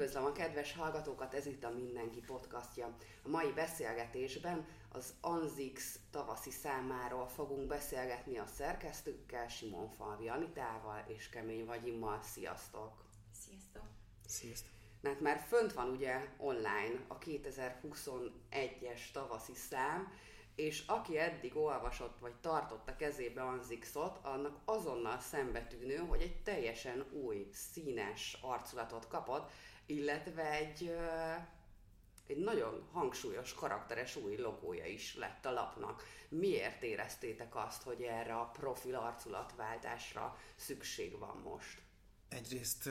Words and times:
Üdvözlöm 0.00 0.24
a 0.24 0.32
kedves 0.32 0.72
hallgatókat, 0.72 1.34
ez 1.34 1.46
itt 1.46 1.64
a 1.64 1.70
Mindenki 1.70 2.20
podcastja. 2.20 2.96
A 3.22 3.28
mai 3.28 3.52
beszélgetésben 3.52 4.66
az 4.92 5.14
Anzix 5.20 5.98
tavaszi 6.10 6.50
számáról 6.50 7.28
fogunk 7.28 7.66
beszélgetni 7.66 8.38
a 8.38 8.46
szerkesztőkkel, 8.46 9.48
Simon 9.48 9.88
Falvi 9.88 10.28
Anitával 10.28 11.04
és 11.06 11.28
Kemény 11.28 11.64
Vagyimmal. 11.64 12.20
Sziasztok! 12.22 13.04
Sziasztok! 13.32 13.82
Sziasztok! 14.26 14.70
Mert 15.00 15.20
már 15.20 15.38
fönt 15.48 15.72
van 15.72 15.88
ugye 15.88 16.28
online 16.36 17.04
a 17.08 17.18
2021-es 17.18 19.10
tavaszi 19.12 19.54
szám, 19.54 20.12
és 20.54 20.86
aki 20.86 21.18
eddig 21.18 21.56
olvasott 21.56 22.18
vagy 22.18 22.34
tartott 22.40 22.88
a 22.88 22.96
kezébe 22.96 23.42
Anzixot, 23.42 24.18
annak 24.22 24.60
azonnal 24.64 25.18
szembetűnő, 25.18 25.96
hogy 25.96 26.20
egy 26.20 26.42
teljesen 26.42 27.04
új, 27.12 27.50
színes 27.52 28.38
arculatot 28.42 29.08
kapott, 29.08 29.50
illetve 29.90 30.50
egy, 30.50 30.96
egy 32.26 32.38
nagyon 32.38 32.88
hangsúlyos, 32.92 33.54
karakteres 33.54 34.16
új 34.16 34.36
logója 34.36 34.86
is 34.86 35.14
lett 35.16 35.44
a 35.44 35.52
lapnak. 35.52 36.02
Miért 36.28 36.82
éreztétek 36.82 37.56
azt, 37.56 37.82
hogy 37.82 38.02
erre 38.02 38.34
a 38.34 38.50
profil 38.50 38.94
arculatváltásra 38.94 40.38
szükség 40.56 41.18
van 41.18 41.36
most? 41.36 41.82
Egyrészt 42.28 42.88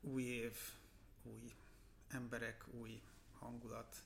új 0.00 0.22
év, 0.22 0.58
új 1.22 1.52
emberek, 2.08 2.64
új 2.80 3.02
hangulat, 3.38 3.96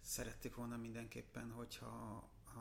szerették 0.00 0.54
volna 0.54 0.76
mindenképpen, 0.76 1.50
hogyha 1.50 2.30
a, 2.44 2.58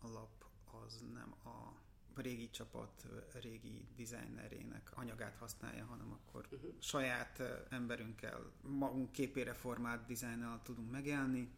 a 0.00 0.08
lap 0.08 0.44
az 0.84 1.00
nem 1.12 1.34
a 1.44 1.80
régi 2.14 2.50
csapat 2.50 3.06
régi 3.32 3.88
designerének 3.96 4.90
anyagát 4.94 5.36
használja, 5.36 5.84
hanem 5.84 6.12
akkor 6.12 6.48
uh-huh. 6.52 6.70
saját 6.78 7.42
emberünkkel, 7.70 8.52
magunk 8.60 9.12
képére 9.12 9.52
formált 9.52 10.06
dizájnnal 10.06 10.60
tudunk 10.62 10.90
megélni. 10.90 11.50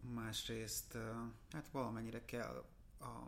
Másrészt 0.00 0.98
hát 1.50 1.68
valamennyire 1.70 2.24
kell 2.24 2.64
a 3.00 3.26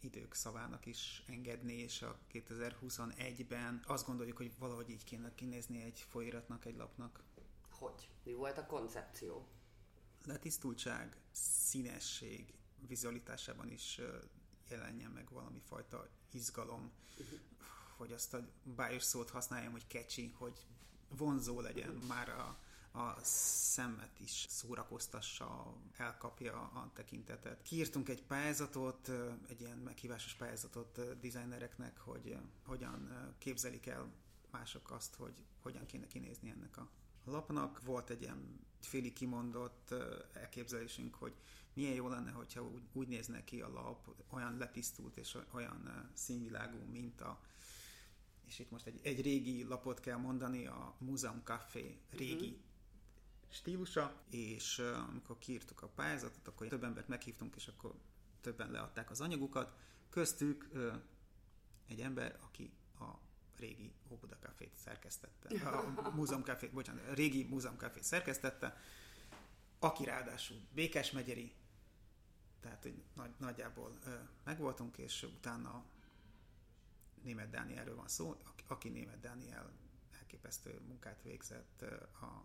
idők 0.00 0.34
szavának 0.34 0.86
is 0.86 1.22
engedni, 1.28 1.72
és 1.72 2.02
a 2.02 2.18
2021-ben 2.32 3.82
azt 3.86 4.06
gondoljuk, 4.06 4.36
hogy 4.36 4.52
valahogy 4.58 4.90
így 4.90 5.04
kéne 5.04 5.34
kinézni 5.34 5.82
egy 5.82 6.00
folyóiratnak, 6.00 6.64
egy 6.64 6.76
lapnak. 6.76 7.22
Hogy? 7.70 8.08
Mi 8.24 8.32
volt 8.32 8.58
a 8.58 8.66
koncepció? 8.66 9.46
letisztultság, 10.26 11.16
színesség 11.66 12.54
vizualitásában 12.86 13.70
is 13.70 14.00
jelenjen 14.68 15.10
meg 15.10 15.30
valami 15.30 15.60
fajta 15.68 16.08
izgalom, 16.30 16.90
hogy 17.96 18.12
azt 18.12 18.34
a 18.34 18.48
bájos 18.62 19.02
szót 19.02 19.30
használjam, 19.30 19.72
hogy 19.72 19.86
kecsi, 19.86 20.34
hogy 20.38 20.66
vonzó 21.08 21.60
legyen 21.60 21.90
már 22.08 22.28
a, 22.28 22.58
a 22.98 23.18
szemet 23.24 24.20
is 24.20 24.46
szórakoztassa, 24.48 25.74
elkapja 25.96 26.60
a 26.60 26.90
tekintetet. 26.94 27.62
Kiírtunk 27.62 28.08
egy 28.08 28.22
pályázatot, 28.22 29.08
egy 29.48 29.60
ilyen 29.60 29.78
meghívásos 29.78 30.34
pályázatot 30.34 31.18
designereknek, 31.20 31.98
hogy 31.98 32.36
hogyan 32.64 33.32
képzelik 33.38 33.86
el 33.86 34.12
mások 34.50 34.90
azt, 34.90 35.14
hogy 35.14 35.34
hogyan 35.62 35.86
kéne 35.86 36.06
kinézni 36.06 36.50
ennek 36.50 36.76
a 36.76 36.88
lapnak. 37.24 37.82
Volt 37.84 38.10
egy 38.10 38.22
ilyen 38.22 38.66
féli 38.86 39.12
kimondott 39.12 39.94
elképzelésünk, 40.32 41.14
hogy 41.14 41.32
milyen 41.72 41.94
jó 41.94 42.08
lenne, 42.08 42.30
hogyha 42.30 42.62
úgy, 42.62 42.82
úgy 42.92 43.08
nézne 43.08 43.44
ki 43.44 43.60
a 43.60 43.68
lap, 43.68 44.14
olyan 44.30 44.56
letisztult 44.56 45.16
és 45.16 45.38
olyan 45.50 46.10
színvilágú, 46.14 46.78
mint 46.90 47.20
a 47.20 47.40
és 48.52 48.58
itt 48.58 48.70
most 48.70 48.86
egy, 48.86 49.00
egy 49.02 49.20
régi 49.20 49.64
lapot 49.64 50.00
kell 50.00 50.16
mondani, 50.16 50.66
a 50.66 50.94
Museum 50.98 51.40
Café 51.44 51.98
régi 52.10 52.48
uh-huh. 52.48 52.60
stílusa, 53.48 54.22
és 54.30 54.78
uh, 54.78 55.08
amikor 55.08 55.38
kiírtuk 55.38 55.82
a 55.82 55.88
pályázatot, 55.88 56.48
akkor 56.48 56.66
több 56.66 56.84
embert 56.84 57.08
meghívtunk, 57.08 57.56
és 57.56 57.66
akkor 57.66 57.94
többen 58.40 58.70
leadták 58.70 59.10
az 59.10 59.20
anyagukat. 59.20 59.76
Köztük 60.08 60.68
uh, 60.72 60.94
egy 61.86 62.00
ember, 62.00 62.38
aki 62.42 62.72
a 62.98 63.10
régi 63.62 63.92
Óbuda 64.10 64.36
Cafét 64.38 64.76
szerkesztette, 64.76 65.68
a 65.68 66.10
Múzeum 66.10 66.42
Café, 66.42 66.66
bocsánat, 66.66 67.08
a 67.08 67.12
régi 67.12 67.44
Múzeum 67.44 67.76
Café 67.76 68.00
szerkesztette, 68.00 68.76
aki 69.78 70.04
ráadásul 70.04 70.56
Békes 70.74 71.10
megyeri, 71.10 71.54
tehát 72.60 72.82
hogy 72.82 73.02
nagy, 73.14 73.30
nagyjából 73.38 73.98
ö, 74.04 74.14
megvoltunk, 74.44 74.98
és 74.98 75.22
utána 75.22 75.84
német 77.22 77.50
Dánielről 77.50 77.96
van 77.96 78.08
szó, 78.08 78.36
aki, 78.44 78.64
aki 78.66 78.88
német 78.88 79.20
Dániel 79.20 79.72
elképesztő 80.18 80.80
munkát 80.86 81.22
végzett 81.22 81.82
a, 82.20 82.44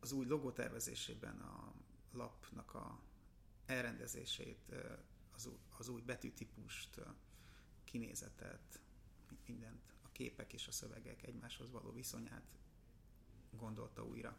az 0.00 0.12
új 0.12 0.26
logó 0.26 0.50
tervezésében, 0.50 1.40
a 1.40 1.72
lapnak 2.12 2.74
a 2.74 3.00
elrendezését, 3.66 4.74
az, 5.34 5.48
az 5.78 5.88
új 5.88 6.00
betűtípust, 6.00 7.00
kinézetet, 7.84 8.80
mindent, 9.46 9.94
a 10.02 10.08
képek 10.12 10.52
és 10.52 10.68
a 10.68 10.72
szövegek 10.72 11.22
egymáshoz 11.22 11.70
való 11.70 11.92
viszonyát 11.92 12.44
gondolta 13.50 14.04
újra. 14.04 14.38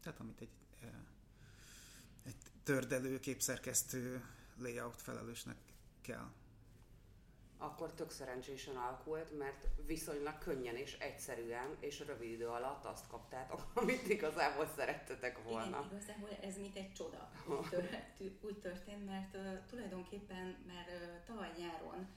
Tehát 0.00 0.20
amit 0.20 0.40
egy, 0.40 0.52
eh, 0.80 0.90
egy 2.22 2.36
tördelő, 2.62 3.20
képszerkesztő 3.20 4.24
layout 4.56 5.02
felelősnek 5.02 5.58
kell 6.00 6.32
akkor 7.58 7.92
tök 7.92 8.10
szerencsésen 8.10 8.76
alakult, 8.76 9.38
mert 9.38 9.66
viszonylag 9.86 10.38
könnyen 10.38 10.76
és 10.76 10.98
egyszerűen 10.98 11.76
és 11.80 12.00
rövid 12.06 12.30
idő 12.30 12.46
alatt 12.46 12.84
azt 12.84 13.06
kaptátok, 13.06 13.66
amit 13.74 14.08
igazából 14.08 14.66
szerettetek 14.76 15.42
volna. 15.42 15.66
Igen, 15.66 15.96
igazából 15.96 16.28
ez 16.40 16.58
mint 16.58 16.76
egy 16.76 16.92
csoda. 16.92 17.30
Úgy, 17.60 17.68
tört, 17.68 17.96
úgy 18.40 18.58
történt, 18.58 19.06
mert 19.06 19.34
uh, 19.34 19.66
tulajdonképpen 19.66 20.56
már 20.66 20.86
uh, 20.86 21.24
tavaly 21.26 21.52
nyáron 21.58 22.08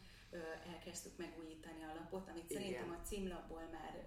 elkezdtük 0.74 1.18
megújítani 1.18 1.84
a 1.84 1.94
lapot, 1.94 2.28
amit 2.30 2.50
Igen. 2.50 2.62
szerintem 2.62 2.92
a 2.92 3.06
címlapból 3.06 3.70
már 3.72 4.06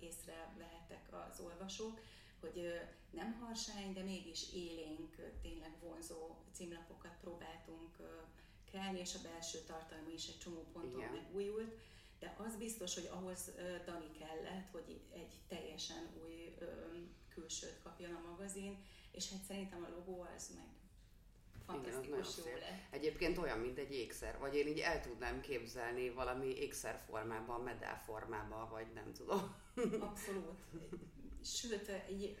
észre 0.00 0.54
vehettek 0.58 1.08
az 1.30 1.40
olvasók, 1.40 2.00
hogy 2.40 2.80
nem 3.10 3.32
harsány, 3.32 3.92
de 3.92 4.02
mégis 4.02 4.52
élénk, 4.52 5.16
tényleg 5.42 5.72
vonzó 5.80 6.36
címlapokat 6.52 7.16
próbáltunk 7.20 7.96
kelni, 8.72 8.98
és 8.98 9.14
a 9.14 9.28
belső 9.28 9.58
tartalma 9.66 10.08
is 10.08 10.28
egy 10.28 10.38
csomó 10.38 10.64
ponton 10.72 11.00
Igen. 11.00 11.12
megújult. 11.12 11.74
De 12.18 12.34
az 12.38 12.56
biztos, 12.56 12.94
hogy 12.94 13.08
ahhoz 13.12 13.50
Dani 13.84 14.10
kellett, 14.18 14.70
hogy 14.70 15.00
egy 15.14 15.32
teljesen 15.48 16.08
új 16.24 16.54
külsőt 17.28 17.82
kapjon 17.82 18.14
a 18.14 18.28
magazin, 18.30 18.84
és 19.12 19.30
hát 19.30 19.42
szerintem 19.42 19.84
a 19.84 19.88
logó 19.96 20.26
az 20.36 20.50
meg 20.54 20.81
fantasztikus 21.66 22.36
jó 22.36 22.52
lett. 22.52 22.80
Egyébként 22.90 23.38
olyan, 23.38 23.58
mint 23.58 23.78
egy 23.78 23.94
ékszer, 23.94 24.38
vagy 24.38 24.54
én 24.54 24.66
így 24.66 24.78
el 24.78 25.00
tudnám 25.00 25.40
képzelni 25.40 26.10
valami 26.10 26.46
ékszer 26.46 27.00
formában, 27.06 27.60
medál 27.60 28.02
formában, 28.04 28.68
vagy 28.70 28.86
nem 28.94 29.12
tudom. 29.12 29.54
Abszolút. 30.08 30.58
Sőt, 31.44 31.88
egy, 31.88 32.36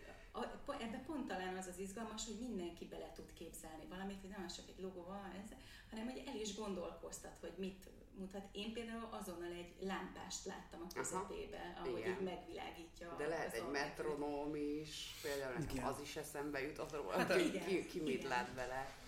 ebbe 0.78 1.02
pont 1.06 1.26
talán 1.26 1.56
az 1.56 1.66
az 1.66 1.78
izgalmas, 1.78 2.26
hogy 2.26 2.38
mindenki 2.48 2.84
bele 2.84 3.12
tud 3.14 3.32
képzelni 3.32 3.86
valamit, 3.88 4.20
hogy 4.20 4.30
nem 4.30 4.46
csak 4.48 4.68
egy 4.68 4.82
logó 4.82 5.04
van, 5.04 5.32
ez, 5.44 5.50
hanem 5.90 6.04
hogy 6.04 6.22
el 6.26 6.40
is 6.40 6.56
gondolkoztat, 6.56 7.36
hogy 7.40 7.52
mit 7.56 7.90
mutat. 8.14 8.48
Én 8.52 8.72
például 8.72 9.08
azonnal 9.10 9.52
egy 9.52 9.74
lámpást 9.80 10.44
láttam 10.44 10.80
a 10.88 10.94
közepébe, 10.94 11.74
ahogy 11.78 11.98
Igen. 11.98 12.10
így 12.10 12.24
megvilágítja. 12.24 13.14
De 13.18 13.26
lehet 13.26 13.54
egy 13.54 13.70
metronóm 13.70 14.54
is, 14.54 15.14
például 15.22 15.58
nekem 15.58 15.86
az 15.86 16.00
is 16.00 16.16
eszembe 16.16 16.62
jutott 16.62 16.92
róla, 16.92 17.18
hát, 17.18 17.32
hogy 17.32 17.64
ki, 17.66 17.86
ki 17.86 18.00
mit 18.00 18.24
lát 18.24 18.50
bele. 18.54 19.00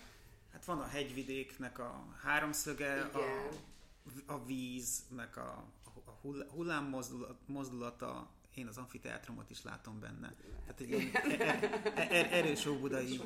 Hát 0.55 0.65
van 0.65 0.79
a 0.79 0.87
hegyvidéknek 0.87 1.79
a 1.79 2.05
háromszöge, 2.23 3.01
a, 3.01 3.19
a 4.25 4.45
víznek 4.45 5.37
a, 5.37 5.63
a 6.05 6.11
hullám 6.49 6.95
mozdulata, 7.45 8.29
én 8.53 8.67
az 8.67 8.77
amfiteátrumot 8.77 9.49
is 9.49 9.63
látom 9.63 9.99
benne. 9.99 10.33
Tehát 10.65 10.79
egy 10.79 10.91
er, 10.93 11.63
er, 11.95 12.11
er, 12.11 12.33
erős 12.33 12.65
óbudai, 12.65 13.21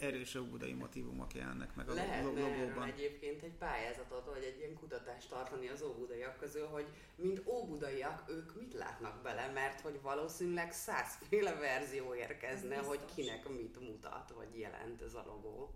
erős 0.00 0.34
óbudai 0.34 0.72
motivumok 0.72 1.34
jelennek 1.34 1.74
meg 1.74 1.88
a 1.88 1.94
logóban. 2.22 2.88
egyébként 2.88 3.42
egy 3.42 3.54
pályázatot, 3.58 4.26
vagy 4.26 4.42
egy 4.42 4.58
ilyen 4.58 4.74
kutatást 4.74 5.28
tartani 5.28 5.68
az 5.68 5.82
óbudaiak 5.82 6.38
közül, 6.38 6.66
hogy 6.66 6.86
mint 7.16 7.42
óbudaiak 7.46 8.24
ők 8.28 8.60
mit 8.60 8.74
látnak 8.74 9.22
bele, 9.22 9.50
mert 9.54 9.80
hogy 9.80 10.00
valószínűleg 10.02 10.72
százféle 10.72 11.54
verzió 11.54 12.14
érkezne, 12.14 12.76
hogy 12.76 13.00
kinek 13.14 13.48
mit 13.48 13.80
mutat, 13.80 14.32
vagy 14.36 14.58
jelent 14.58 15.02
ez 15.02 15.14
a 15.14 15.24
logó. 15.26 15.74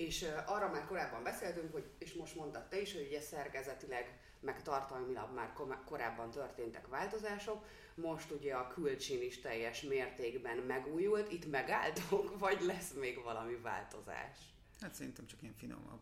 És 0.00 0.26
arra 0.46 0.70
már 0.70 0.86
korábban 0.86 1.22
beszéltünk, 1.22 1.72
hogy, 1.72 1.90
és 1.98 2.12
most 2.12 2.34
mondtad 2.34 2.68
te 2.68 2.80
is, 2.80 2.92
hogy 2.92 3.06
ugye 3.06 3.20
szerkezetileg, 3.20 4.20
meg 4.40 4.62
tartalmilag 4.62 5.34
már 5.34 5.52
korábban 5.84 6.30
történtek 6.30 6.86
változások, 6.86 7.64
most 7.94 8.30
ugye 8.30 8.54
a 8.54 8.68
külcsin 8.68 9.22
is 9.22 9.40
teljes 9.40 9.82
mértékben 9.82 10.56
megújult, 10.56 11.32
itt 11.32 11.50
megálltok, 11.50 12.38
vagy 12.38 12.60
lesz 12.60 12.92
még 12.92 13.22
valami 13.22 13.54
változás? 13.54 14.38
Hát 14.80 14.94
szerintem 14.94 15.26
csak 15.26 15.42
ilyen 15.42 15.54
finomabb 15.54 16.00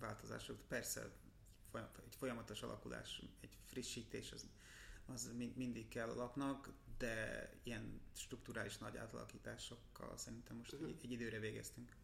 változások. 0.00 0.58
Persze 0.68 1.10
egy 2.06 2.16
folyamatos 2.18 2.62
alakulás, 2.62 3.22
egy 3.40 3.56
frissítés, 3.64 4.32
az 4.32 4.46
az 5.08 5.30
mindig 5.54 5.88
kell 5.88 6.14
lapnak, 6.14 6.70
de 6.98 7.50
ilyen 7.62 8.00
strukturális 8.16 8.78
nagy 8.78 8.96
átalakításokkal 8.96 10.16
szerintem 10.16 10.56
most 10.56 10.72
uh-huh. 10.72 10.88
egy, 10.88 10.96
egy 11.02 11.10
időre 11.10 11.38
végeztünk. 11.38 11.96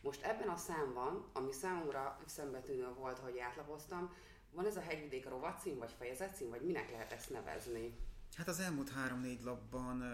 Most 0.00 0.22
ebben 0.22 0.48
a 0.48 0.56
számban, 0.56 1.28
ami 1.32 1.52
számomra 1.52 2.18
szembetűnő 2.26 2.94
volt, 2.94 3.18
hogy 3.18 3.38
átlapoztam, 3.38 4.14
van 4.50 4.66
ez 4.66 4.76
a 4.76 4.80
hegyvidék 4.80 5.28
rovatcím, 5.28 5.78
vagy 5.78 5.92
fejezetcím, 5.98 6.48
vagy 6.48 6.62
minek 6.62 6.90
lehet 6.90 7.12
ezt 7.12 7.30
nevezni? 7.30 7.98
Hát 8.36 8.48
az 8.48 8.60
elmúlt 8.60 8.90
három-négy 8.90 9.42
lapban 9.42 10.04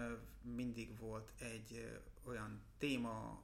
mindig 0.41 0.99
volt 0.99 1.33
egy 1.39 2.01
olyan 2.25 2.61
téma, 2.77 3.41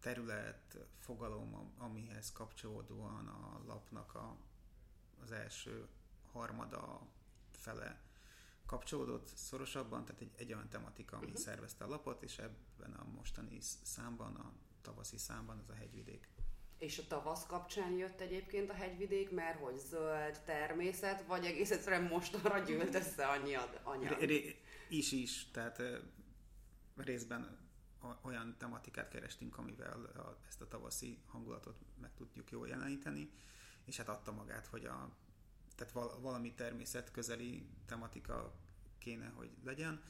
terület, 0.00 0.76
fogalom, 0.98 1.72
amihez 1.78 2.32
kapcsolódóan 2.32 3.26
a 3.26 3.62
lapnak 3.66 4.14
a, 4.14 4.36
az 5.22 5.32
első 5.32 5.88
harmada 6.32 7.06
fele 7.50 8.00
kapcsolódott 8.66 9.28
szorosabban, 9.34 10.04
tehát 10.04 10.20
egy, 10.20 10.30
egy 10.36 10.52
olyan 10.52 10.68
tematika, 10.68 11.16
ami 11.16 11.26
uh-huh. 11.26 11.40
szervezte 11.40 11.84
a 11.84 11.88
lapot, 11.88 12.22
és 12.22 12.38
ebben 12.38 12.92
a 12.92 13.04
mostani 13.04 13.58
számban, 13.82 14.34
a 14.34 14.52
tavaszi 14.82 15.18
számban 15.18 15.58
az 15.58 15.68
a 15.68 15.74
hegyvidék. 15.74 16.28
És 16.78 16.98
a 16.98 17.06
tavasz 17.08 17.46
kapcsán 17.46 17.92
jött 17.92 18.20
egyébként 18.20 18.70
a 18.70 18.74
hegyvidék, 18.74 19.30
mert 19.30 19.58
hogy 19.58 19.78
zöld 19.78 20.40
természet, 20.44 21.26
vagy 21.26 21.44
egész 21.44 21.70
egyszerűen 21.70 22.02
mostanra 22.02 22.58
gyűlt 22.58 22.94
össze 22.94 23.26
annyi 23.26 23.54
anyag? 23.82 24.20
Is 24.88 25.12
is, 25.12 25.50
tehát 25.50 25.82
részben 26.96 27.58
olyan 28.22 28.56
tematikát 28.58 29.08
kerestünk, 29.08 29.58
amivel 29.58 30.04
a, 30.04 30.38
ezt 30.48 30.60
a 30.60 30.68
tavaszi 30.68 31.18
hangulatot 31.26 31.78
meg 32.00 32.14
tudjuk 32.14 32.50
jól 32.50 32.68
jeleníteni, 32.68 33.30
és 33.84 33.96
hát 33.96 34.08
adta 34.08 34.32
magát, 34.32 34.66
hogy 34.66 34.84
a, 34.84 35.10
tehát 35.76 35.92
val, 35.92 36.20
valami 36.20 36.54
természet 36.54 37.10
közeli 37.10 37.66
tematika 37.86 38.54
kéne, 38.98 39.28
hogy 39.28 39.50
legyen. 39.64 40.02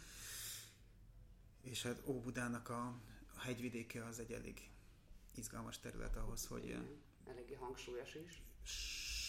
És 1.62 1.82
hát 1.82 2.02
Óbudának 2.06 2.68
a, 2.68 3.00
a 3.40 3.42
hegyvidéke 3.42 4.04
az 4.04 4.18
egy 4.18 4.32
elég 4.32 4.70
izgalmas 5.34 5.78
terület 5.78 6.16
ahhoz, 6.16 6.46
hogy... 6.46 6.64
Igen, 6.64 7.02
eléggé 7.24 7.54
hangsúlyos 7.54 8.14
is. 8.14 8.42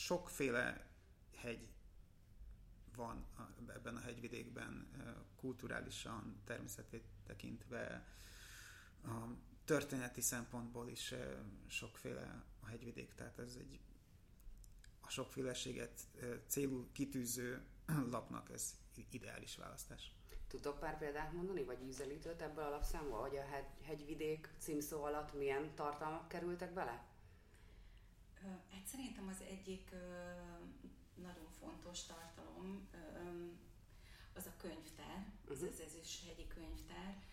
Sokféle 0.04 0.88
hegy 1.36 1.68
van 2.96 3.26
ebben 3.68 3.96
a 3.96 4.00
hegyvidékben, 4.00 4.88
kulturálisan, 5.36 6.42
természetét 6.46 7.04
tekintve, 7.26 8.08
a 9.04 9.28
történeti 9.66 10.22
szempontból 10.22 10.90
is 10.90 11.14
sokféle 11.68 12.44
a 12.60 12.66
hegyvidék, 12.66 13.14
tehát 13.14 13.40
ez 13.40 13.56
egy 13.56 13.80
a 15.00 15.10
sokféleséget 15.10 16.08
célul 16.48 16.90
kitűző 16.92 17.66
lapnak 18.12 18.50
ez 18.50 18.76
ideális 19.10 19.56
választás. 19.56 20.16
Tudok 20.52 20.80
pár 20.80 20.98
példát 20.98 21.34
mondani, 21.34 21.64
vagy 21.64 21.88
ízelítőt 21.88 22.42
ebből 22.42 22.64
a 22.64 22.70
lapszámból, 22.70 23.20
hogy 23.20 23.38
a 23.38 23.46
hegy, 23.46 23.66
hegyvidék 23.84 24.50
címszó 24.58 25.04
alatt 25.04 25.34
milyen 25.34 25.76
tartalmak 25.76 26.28
kerültek 26.28 26.74
bele? 26.74 27.06
Hát 28.72 28.86
szerintem 28.86 29.28
az 29.28 29.42
egyik 29.50 29.90
nagyon 31.16 31.48
fontos 31.60 32.04
tartalom 32.04 32.90
az 34.34 34.46
a 34.46 34.54
könyvtár, 34.58 35.26
uh-huh. 35.42 35.68
az 35.68 35.80
ez 35.80 35.96
is 36.02 36.24
hegyi 36.28 36.48
könyvtár, 36.48 37.24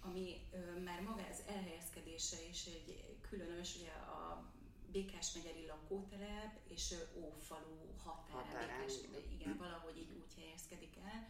ami 0.00 0.48
már 0.84 1.00
maga 1.00 1.22
az 1.30 1.42
elhelyezkedése 1.46 2.48
is 2.50 2.66
egy 2.66 3.16
különös, 3.28 3.76
ugye 3.76 3.90
a 3.90 4.44
Békás 4.92 5.32
megyeri 5.32 5.66
lakótelep 5.66 6.58
és 6.68 6.94
Ófalu 7.14 7.94
határ, 8.04 8.44
Határán. 8.44 8.78
Békás, 8.78 8.94
igen, 9.38 9.56
valahogy 9.56 9.96
így 9.96 10.12
úgy 10.12 10.34
helyezkedik 10.42 10.96
el. 11.04 11.28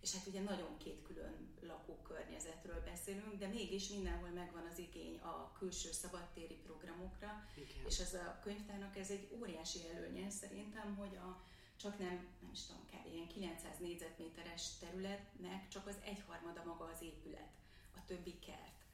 És 0.00 0.14
hát 0.14 0.26
ugye 0.26 0.40
nagyon 0.40 0.76
két 0.76 1.02
külön 1.02 1.48
lakókörnyezetről 1.60 2.82
beszélünk, 2.84 3.38
de 3.38 3.46
mégis 3.46 3.88
mindenhol 3.88 4.28
megvan 4.28 4.66
az 4.70 4.78
igény 4.78 5.18
a 5.18 5.52
külső 5.58 5.92
szabadtéri 5.92 6.54
programokra, 6.54 7.48
Igen. 7.54 7.86
és 7.86 7.98
ez 7.98 8.14
a 8.14 8.38
könyvtárnak 8.42 8.96
ez 8.96 9.10
egy 9.10 9.28
óriási 9.40 9.78
előnye 9.94 10.30
szerintem, 10.30 10.96
hogy 10.96 11.16
a 11.16 11.42
csak 11.76 11.98
nem, 11.98 12.28
nem 12.40 12.50
is 12.52 12.66
tudom, 12.66 12.84
kb. 12.86 13.12
ilyen 13.12 13.26
900 13.26 13.78
négyzetméteres 13.78 14.78
területnek 14.78 15.68
csak 15.68 15.86
az 15.86 15.96
egyharmada 16.04 16.62
maga 16.64 16.84
az 16.84 17.02
épület 17.02 17.52
a 17.96 18.04
többi 18.06 18.38
kert. 18.38 18.84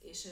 És 0.00 0.28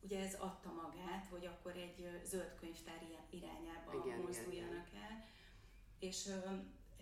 ugye 0.00 0.20
ez 0.20 0.34
adta 0.34 0.72
magát, 0.72 1.26
hogy 1.26 1.46
akkor 1.46 1.76
egy 1.76 2.20
zöld 2.24 2.54
könyvtár 2.60 3.26
irányába 3.30 4.04
igen, 4.04 4.18
mozduljanak 4.18 4.88
igen, 4.88 5.02
el, 5.02 5.28
és 5.98 6.28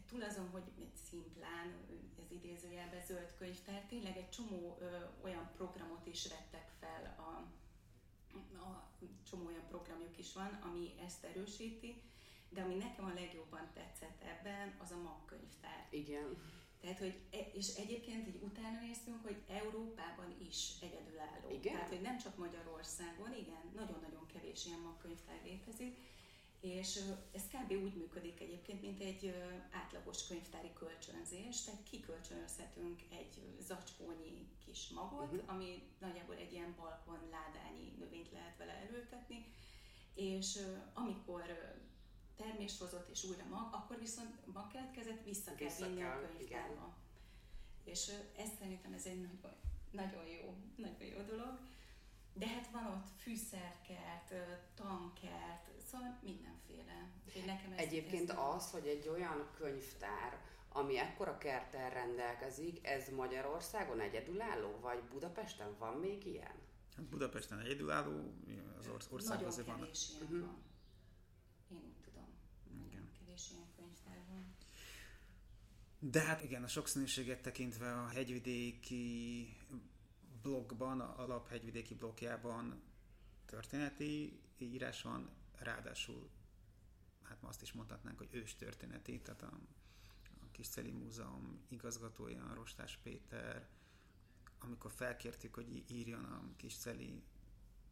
túl 0.09 0.23
azon, 0.23 0.49
hogy 0.51 0.63
szimplán, 1.09 1.75
ez 2.19 2.31
idézőjelben 2.31 3.05
zöld 3.07 3.35
könyvtár, 3.39 3.85
tényleg 3.89 4.17
egy 4.17 4.31
csomó 4.31 4.77
ö, 4.81 4.97
olyan 5.23 5.51
programot 5.57 6.07
is 6.07 6.29
vettek 6.29 6.71
fel, 6.81 7.15
a, 7.19 7.31
a 8.59 8.91
csomó 9.31 9.47
olyan 9.47 9.67
programjuk 9.69 10.19
is 10.19 10.33
van, 10.33 10.59
ami 10.63 10.95
ezt 11.07 11.25
erősíti, 11.25 12.03
de 12.49 12.63
ami 12.63 12.75
nekem 12.75 13.05
a 13.05 13.15
legjobban 13.15 13.71
tetszett 13.75 14.23
ebben, 14.23 14.77
az 14.79 14.91
a 14.91 14.97
MAG 14.97 15.25
könyvtár. 15.25 15.87
Igen. 15.91 16.37
Tehát, 16.81 16.99
hogy, 16.99 17.21
e, 17.31 17.39
és 17.53 17.75
egyébként 17.75 18.27
így 18.27 18.43
utána 18.43 18.81
néztünk, 18.81 19.23
hogy 19.23 19.43
Európában 19.49 20.37
is 20.49 20.73
egyedülálló. 20.81 21.51
Igen? 21.51 21.73
Tehát, 21.73 21.89
hogy 21.89 22.01
nem 22.01 22.19
csak 22.19 22.37
Magyarországon, 22.37 23.35
igen, 23.35 23.73
nagyon-nagyon 23.75 24.27
kevés 24.27 24.67
ilyen 24.67 24.81
magkönyvtár 24.81 25.41
létezik, 25.45 25.97
és 26.61 27.01
ez 27.33 27.43
kb. 27.43 27.73
úgy 27.73 27.95
működik 27.95 28.41
egyébként, 28.41 28.83
mint 28.83 29.01
egy 29.01 29.35
átlagos 29.71 30.27
könyvtári 30.27 30.73
kölcsönzés, 30.73 31.65
tehát 31.65 31.83
kikölcsönözhetünk 31.83 33.01
egy 33.11 33.57
zacskónyi 33.61 34.49
kis 34.65 34.89
magot, 34.89 35.33
uh-huh. 35.33 35.53
ami 35.55 35.83
nagyjából 35.99 36.35
egy 36.35 36.53
ilyen 36.53 36.75
balkon 36.79 37.19
ládányi 37.31 37.93
növényt 37.99 38.33
lehet 38.33 38.57
vele 38.57 38.73
előtetni, 38.73 39.45
és 40.15 40.59
amikor 40.95 41.43
termést 42.37 42.79
hozott 42.79 43.09
és 43.09 43.25
újra 43.25 43.45
mag, 43.45 43.75
akkor 43.75 43.99
viszont 43.99 44.53
mag 44.53 44.67
keletkezett, 44.73 45.25
vissza 45.25 45.55
kell 45.55 45.69
vissza 45.69 45.87
vinni 45.87 46.01
kell, 46.01 46.11
a 46.11 46.21
könyvtárba. 46.21 46.97
Igen. 47.85 47.95
És 47.95 48.13
ez 48.37 48.49
szerintem 48.59 48.93
ez 48.93 49.07
egy 49.07 49.21
nagyon, 49.21 49.57
nagyon 49.91 50.27
jó, 50.27 50.55
nagyon 50.77 51.09
jó 51.09 51.23
dolog. 51.23 51.59
De 52.39 52.47
hát 52.47 52.71
van 52.71 52.87
ott 52.87 53.07
fűszerkert, 53.19 54.35
tankert, 54.75 55.71
szóval 55.91 56.19
mindenféle. 56.23 57.11
nekem 57.47 57.73
ez, 57.73 57.79
Egyébként 57.79 58.31
ez 58.31 58.37
az, 58.39 58.71
hogy 58.71 58.87
egy 58.87 59.09
olyan 59.09 59.49
könyvtár, 59.55 60.41
ami 60.69 60.99
ekkora 60.99 61.39
kertel 61.39 61.91
rendelkezik, 61.91 62.87
ez 62.87 63.09
Magyarországon 63.09 64.01
egyedülálló, 64.01 64.79
vagy 64.81 65.03
Budapesten 65.03 65.79
van 65.79 65.97
még 65.99 66.27
ilyen? 66.27 66.55
Hát 66.97 67.05
Budapesten 67.05 67.59
egyedülálló, 67.59 68.35
az 68.79 68.87
orsz- 68.89 69.13
ország 69.13 69.35
Nagyon 69.35 69.49
azért 69.49 69.67
van. 69.67 69.79
Nagyon 69.79 69.93
kevés 69.93 70.11
ilyen 70.11 70.23
uh-huh. 70.23 70.41
van. 70.41 70.63
Én 71.71 71.83
úgy 71.87 72.01
tudom. 72.05 72.29
Igen. 72.87 73.11
kevés 73.19 73.51
ilyen 73.51 73.67
könyvtár 73.77 74.25
van. 74.29 74.55
De 75.99 76.21
hát 76.21 76.43
igen, 76.43 76.63
a 76.63 76.69
sokszínűséget 76.69 77.43
tekintve 77.43 77.93
a 77.93 78.07
hegyvidéki 78.07 79.49
blogban, 80.47 81.01
a 81.01 81.19
alaphegyvidéki 81.19 81.95
blokkjában 81.95 82.83
történeti 83.47 84.41
írás 84.59 85.03
van, 85.03 85.31
ráadásul 85.59 86.31
hát 87.23 87.43
ma 87.43 87.49
azt 87.49 87.63
is 87.63 87.73
mondhatnánk, 87.73 88.19
hogy 88.19 88.29
ős 88.31 88.55
történeti, 88.55 89.21
tehát 89.21 89.43
a, 89.43 89.59
a 90.41 90.51
Kisceli 90.51 90.91
Múzeum 90.91 91.61
igazgatója, 91.69 92.55
Rostás 92.55 92.99
Péter, 93.03 93.69
amikor 94.59 94.91
felkértük, 94.91 95.55
hogy 95.55 95.85
írjon 95.91 96.25
a 96.25 96.43
Kisceli 96.57 97.23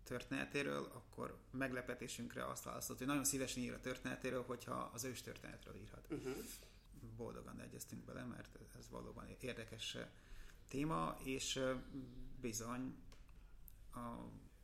történetéről, 0.03 0.85
akkor 0.85 1.39
meglepetésünkre 1.51 2.47
azt 2.47 2.65
választott, 2.65 2.99
hogy 2.99 3.07
nagyon 3.07 3.25
szívesen 3.25 3.63
ír 3.63 3.73
a 3.73 3.81
történetéről, 3.81 4.43
hogyha 4.43 4.91
az 4.93 5.05
ős 5.05 5.23
történetről 5.23 5.77
írhat. 5.77 6.07
Uh-huh. 6.11 6.37
Boldogan 7.17 7.61
egyeztünk 7.61 8.05
bele, 8.05 8.25
mert 8.25 8.59
ez 8.79 8.89
valóban 8.91 9.27
érdekes 9.41 9.97
téma, 10.75 11.17
és 11.25 11.61
bizony 12.41 12.95
a 13.93 14.01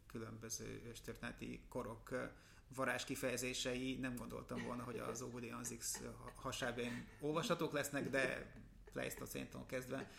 különböző 0.06 0.82
őstörténeti 0.86 1.60
korok 1.68 2.30
varázs 2.74 3.04
kifejezései 3.04 3.96
nem 3.96 4.16
gondoltam 4.16 4.62
volna, 4.62 4.82
hogy 4.82 4.98
az 4.98 5.22
Óbudi 5.22 5.50
Anzix 5.50 6.02
hasábén 6.34 7.06
olvashatók 7.20 7.72
lesznek, 7.72 8.10
de 8.10 8.52
Pleistocéntól 8.92 9.66
kezdve 9.66 10.10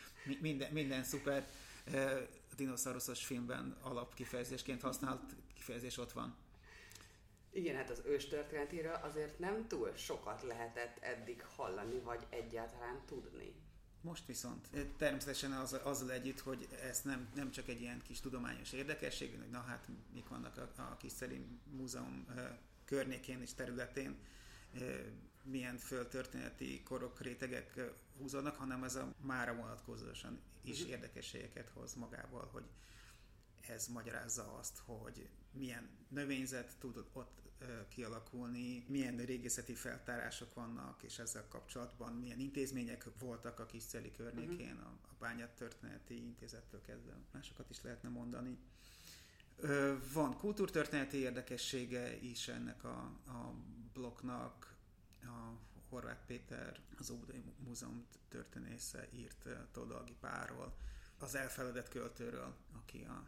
minden, 0.42 0.72
minden 0.72 1.04
szuper 1.04 1.48
dinoszauruszos 2.56 3.26
filmben 3.26 3.78
alapkifejezésként 3.82 4.82
használt 4.82 5.36
kifejezés 5.54 5.98
ott 5.98 6.12
van. 6.12 6.36
Igen, 7.50 7.76
hát 7.76 7.90
az 7.90 8.02
ős 8.06 8.28
történetéről 8.28 8.94
azért 8.94 9.40
nem 9.40 9.68
túl 9.68 9.96
sokat 9.96 10.44
lehetett 10.44 10.98
eddig 11.00 11.44
hallani, 11.56 12.00
vagy 12.00 12.26
egyáltalán 12.30 13.02
tudni. 13.06 13.56
Most 14.02 14.26
viszont 14.26 14.68
természetesen 14.98 15.52
az, 15.52 15.80
azzal 15.84 16.12
együtt, 16.12 16.40
hogy 16.40 16.68
ez 16.84 17.02
nem, 17.02 17.30
nem 17.36 17.52
csak 17.52 17.68
egy 17.68 17.82
ilyen 17.82 18.02
kis 18.02 18.20
tudományos 18.20 18.72
érdekesség, 18.72 19.38
hogy 19.38 19.50
na 19.50 19.62
hát 19.62 19.88
mik 20.14 20.28
vannak 20.28 20.58
a, 20.58 20.82
a 20.82 20.98
kis 20.98 21.12
Szelim 21.12 21.62
Múzeum 21.72 22.26
környékén 22.86 23.42
és 23.42 23.54
területén, 23.54 24.16
milyen 25.44 25.78
földtörténeti 25.78 26.84
korok, 26.84 27.20
rétegek 27.20 27.92
húzódnak, 28.18 28.56
hanem 28.56 28.84
ez 28.84 28.96
a 28.96 29.14
mára 29.22 29.56
vonatkozóan 29.56 30.40
is 30.62 30.78
uh-huh. 30.78 30.92
érdekességeket 30.92 31.70
hoz 31.70 31.94
magával, 31.94 32.50
hogy 32.52 32.66
ez 33.68 33.88
magyarázza 33.88 34.58
azt, 34.58 34.82
hogy 34.86 35.30
milyen 35.52 35.90
növényzet 36.08 36.76
tud 36.80 37.06
ott 37.14 37.42
kialakulni, 37.90 38.86
milyen 38.88 39.18
régészeti 39.18 39.74
feltárások 39.74 40.54
vannak, 40.54 41.04
és 41.04 41.20
ezzel 41.20 41.48
kapcsolatban 41.48 42.14
milyen 42.14 42.40
intézmények 42.40 43.06
voltak 43.20 43.60
a 43.60 43.66
Kisceli 43.66 44.12
környékén, 44.12 44.74
uh-huh. 44.74 44.88
a, 44.88 45.08
a 45.08 45.16
Bányát 45.20 45.56
Történeti 45.56 46.16
Intézettől 46.16 46.82
kezdve 46.82 47.14
másokat 47.32 47.70
is 47.70 47.82
lehetne 47.82 48.10
mondani. 48.10 48.58
Van 50.14 50.38
kultúrtörténeti 50.38 51.18
érdekessége 51.18 52.18
is 52.22 52.48
ennek 52.48 52.84
a, 52.84 52.98
a 53.26 53.54
blokknak, 53.94 54.76
a 55.24 55.52
Horváth 55.90 56.26
Péter, 56.26 56.80
az 56.98 57.10
Óbudai 57.10 57.44
Múzeum 57.58 58.06
történésze 58.30 59.08
írt 59.14 59.48
Todalgi 59.72 60.16
Páról, 60.20 60.76
az 61.18 61.36
elfeledett 61.36 61.90
költőről, 61.90 62.56
aki 62.72 63.04
a 63.04 63.28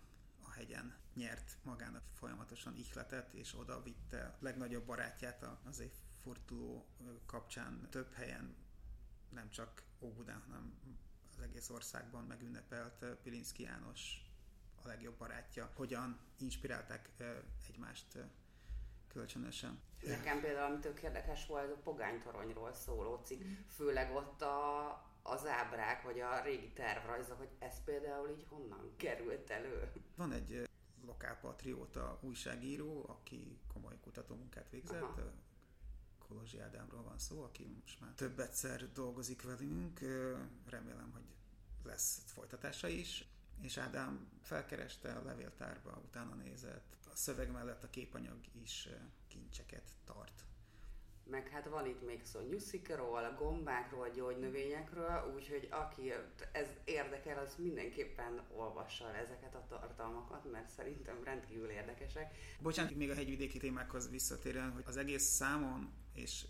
hegyen 0.54 0.96
nyert 1.14 1.58
magának 1.64 2.04
folyamatosan 2.14 2.76
ihletet, 2.76 3.34
és 3.34 3.56
oda 3.60 3.84
vitte 3.84 4.26
a 4.26 4.38
legnagyobb 4.40 4.86
barátját 4.86 5.46
az 5.64 5.80
évforduló 5.80 6.86
kapcsán. 7.26 7.88
Több 7.90 8.14
helyen, 8.14 8.56
nem 9.30 9.50
csak 9.50 9.84
Óbudán, 10.00 10.42
hanem 10.46 10.80
az 11.32 11.44
egész 11.44 11.70
országban 11.70 12.24
megünnepelt 12.24 13.06
Pilinszki 13.24 13.64
János 13.64 14.32
a 14.84 14.88
legjobb 14.88 15.18
barátja, 15.18 15.72
hogyan 15.76 16.20
inspirálták 16.38 17.10
egymást 17.68 18.18
kölcsönösen. 19.08 19.82
Nekem 20.02 20.42
például, 20.42 20.72
ami 20.72 20.80
tök 20.80 21.02
érdekes 21.02 21.46
volt, 21.46 21.72
a 21.72 21.76
pogánytoronyról 21.76 22.74
szóló 22.74 23.22
cikk, 23.24 23.42
főleg 23.68 24.16
ott 24.16 24.42
a, 24.42 25.13
az 25.24 25.46
ábrák, 25.46 26.02
vagy 26.02 26.20
a 26.20 26.42
régi 26.42 26.72
tervrajzok, 26.72 27.38
hogy 27.38 27.52
ez 27.60 27.84
például 27.84 28.30
így 28.30 28.46
honnan 28.50 28.94
került 28.98 29.50
elő. 29.50 29.92
Van 30.16 30.32
egy 30.32 30.70
lokálpatrióta 31.06 32.20
újságíró, 32.22 33.06
aki 33.08 33.60
komoly 33.74 34.00
kutatómunkát 34.02 34.70
végzett, 34.70 35.02
Aha. 35.02 35.32
Kolozsi 36.28 36.60
Ádámról 36.60 37.04
van 37.04 37.18
szó, 37.18 37.44
aki 37.44 37.66
most 37.82 38.00
már 38.00 38.12
több 38.16 38.40
egyszer 38.40 38.92
dolgozik 38.92 39.42
velünk, 39.42 40.00
remélem, 40.70 41.12
hogy 41.12 41.36
lesz 41.84 42.22
folytatása 42.26 42.88
is 42.88 43.28
és 43.64 43.78
Ádám 43.78 44.28
felkereste 44.42 45.14
a 45.14 45.24
levéltárba, 45.24 46.02
utána 46.06 46.36
nézett. 46.36 46.98
A 47.12 47.16
szöveg 47.16 47.52
mellett 47.52 47.84
a 47.84 47.90
képanyag 47.90 48.38
is 48.52 48.90
kincseket 49.28 49.92
tart. 50.06 50.46
Meg 51.26 51.48
hát 51.48 51.66
van 51.66 51.86
itt 51.86 52.06
még 52.06 52.24
szó 52.24 52.40
nyuszikról, 52.40 53.36
gombákról, 53.38 54.10
gyógynövényekről, 54.10 55.34
úgyhogy 55.36 55.68
aki 55.72 56.14
ez 56.52 56.68
érdekel, 56.84 57.38
az 57.38 57.56
mindenképpen 57.58 58.42
olvassa 58.56 59.16
ezeket 59.16 59.56
a 59.56 59.66
tartalmakat, 59.68 60.52
mert 60.52 60.70
szerintem 60.70 61.24
rendkívül 61.24 61.70
érdekesek. 61.70 62.36
Bocsánat, 62.60 62.96
még 62.96 63.10
a 63.10 63.16
hegyvidéki 63.16 63.58
témákhoz 63.58 64.10
visszatérően, 64.10 64.72
hogy 64.72 64.84
az 64.86 64.98
egész 64.98 65.24
számon, 65.24 65.94
és 66.14 66.46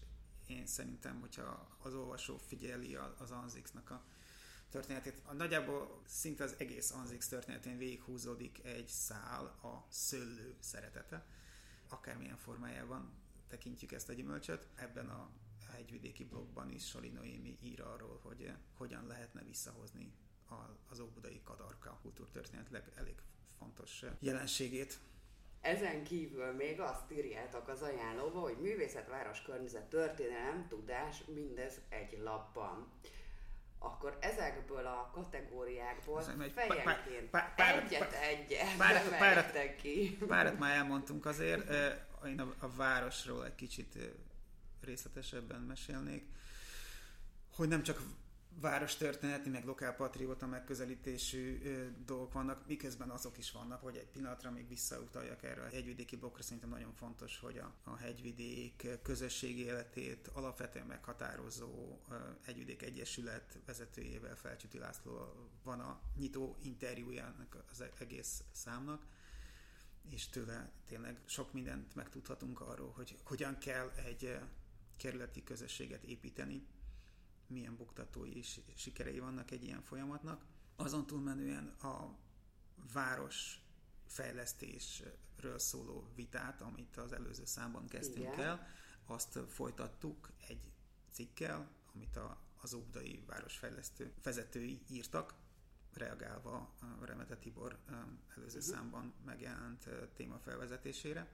én 0.47 0.65
szerintem, 0.65 1.19
hogyha 1.19 1.77
az 1.81 1.95
olvasó 1.95 2.37
figyeli 2.37 2.95
az 3.17 3.31
Anzixnak 3.31 3.89
a 3.89 4.03
történetét. 4.69 5.21
A 5.25 5.33
nagyjából 5.33 6.01
szinte 6.05 6.43
az 6.43 6.55
egész 6.57 6.91
Anzix 6.91 7.27
történetén 7.27 7.77
végighúzódik 7.77 8.63
egy 8.63 8.87
szál 8.87 9.45
a 9.45 9.85
szőlő 9.89 10.55
szeretete, 10.59 11.25
akármilyen 11.89 12.37
formájában 12.37 13.22
tekintjük 13.53 13.91
ezt 13.91 14.09
a 14.09 14.13
gyümölcsöt. 14.13 14.67
Ebben 14.75 15.09
a 15.09 15.29
hegyvidéki 15.71 16.25
blogban 16.25 16.71
is 16.71 16.87
Soli 16.87 17.09
Noémi 17.09 17.57
ír 17.61 17.81
arról, 17.81 18.19
hogy 18.23 18.51
hogyan 18.77 19.07
lehetne 19.07 19.43
visszahozni 19.43 20.13
az 20.89 20.99
óbudai 20.99 21.41
kadarka 21.43 21.99
kultúrtörténetleg 22.01 22.91
elég 22.95 23.15
fontos 23.57 24.03
jelenségét. 24.19 24.99
Ezen 25.61 26.03
kívül 26.03 26.51
még 26.51 26.79
azt 26.79 27.11
írjátok 27.11 27.67
az 27.67 27.81
ajánlóba, 27.81 28.39
hogy 28.39 28.57
művészetváros 28.61 29.41
környezet 29.41 29.89
történelem, 29.89 30.67
tudás, 30.67 31.23
mindez 31.25 31.81
egy 31.89 32.17
lapban 32.23 32.91
akkor 33.85 34.17
ezekből 34.19 34.85
a 34.85 35.09
kategóriákból 35.13 36.21
fejenként 36.21 37.29
pár, 37.29 37.55
pár, 37.55 37.87
egyet 38.21 38.77
párat, 38.77 39.17
párat. 39.17 39.51
Párat 40.27 40.59
már 40.59 40.75
elmondtunk 40.75 41.25
azért, 41.25 41.69
én 42.27 42.39
a, 42.39 42.53
a 42.59 42.69
városról 42.75 43.45
egy 43.45 43.55
kicsit 43.55 43.97
részletesebben 44.81 45.61
mesélnék, 45.61 46.25
hogy 47.51 47.67
nem 47.67 47.83
csak 47.83 48.01
város 48.59 48.95
történeti, 48.95 49.49
meg 49.49 49.65
lokálpatrióta 49.65 50.47
megközelítésű 50.47 51.61
dolgok 52.05 52.33
vannak, 52.33 52.67
miközben 52.67 53.09
azok 53.09 53.37
is 53.37 53.51
vannak, 53.51 53.81
hogy 53.81 53.95
egy 53.95 54.07
pillanatra 54.07 54.51
még 54.51 54.67
visszautaljak 54.67 55.43
erre 55.43 55.61
a 55.61 55.69
hegyvidéki 55.69 56.15
blokkra, 56.15 56.43
szerintem 56.43 56.69
nagyon 56.69 56.93
fontos, 56.93 57.39
hogy 57.39 57.57
a, 57.57 57.73
a 57.83 57.95
hegyvidék 57.95 58.87
közösségi 59.01 59.63
életét 59.63 60.27
alapvetően 60.27 60.85
meghatározó 60.85 61.99
ö, 62.09 62.15
hegyvidék 62.45 62.81
egyesület 62.81 63.59
vezetőjével, 63.65 64.35
Felcsüti 64.35 64.77
László 64.77 65.33
van 65.63 65.79
a 65.79 65.99
nyitó 66.17 66.57
interjújának 66.61 67.63
az 67.71 67.83
egész 67.99 68.43
számnak, 68.51 69.05
és 70.09 70.27
tőle 70.27 70.71
tényleg 70.85 71.21
sok 71.25 71.53
mindent 71.53 71.95
megtudhatunk 71.95 72.59
arról, 72.59 72.91
hogy 72.91 73.19
hogyan 73.23 73.57
kell 73.57 73.89
egy 73.89 74.39
kerületi 74.97 75.43
közösséget 75.43 76.03
építeni, 76.03 76.67
milyen 77.47 77.75
buktatói 77.75 78.37
és 78.37 78.61
sikerei 78.75 79.19
vannak 79.19 79.51
egy 79.51 79.63
ilyen 79.63 79.81
folyamatnak. 79.81 80.45
Azon 80.75 81.05
túlmenően 81.05 81.67
a 81.67 82.17
város 82.93 83.59
fejlesztésről 84.07 85.59
szóló 85.59 86.11
vitát, 86.15 86.61
amit 86.61 86.97
az 86.97 87.11
előző 87.11 87.45
számban 87.45 87.87
kezdtünk 87.87 88.33
Igen. 88.33 88.39
el, 88.39 88.67
azt 89.05 89.39
folytattuk 89.47 90.31
egy 90.47 90.71
cikkel, 91.11 91.71
amit 91.93 92.17
a, 92.17 92.41
az 92.61 92.73
Óbudai 92.73 93.23
Városfejlesztő 93.27 94.13
vezetői 94.23 94.81
írtak, 94.89 95.33
reagálva 95.93 96.73
Remete 97.01 97.37
Tibor 97.37 97.77
előző 98.35 98.57
uh-huh. 98.59 98.73
számban 98.73 99.13
megjelent 99.25 99.89
téma 100.15 100.37
felvezetésére, 100.37 101.27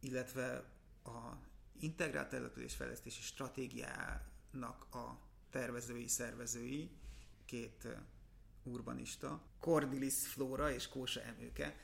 illetve 0.00 0.64
a 1.04 1.36
integrált 1.80 2.28
településfejlesztési 2.28 3.22
stratégiá 3.22 4.26
nak 4.50 4.94
a 4.94 5.18
tervezői, 5.50 6.08
szervezői, 6.08 6.90
két 7.44 7.88
urbanista, 8.62 9.42
Cordilis 9.60 10.26
Flóra 10.26 10.70
és 10.70 10.88
Kósa 10.88 11.20
Emőke 11.22 11.76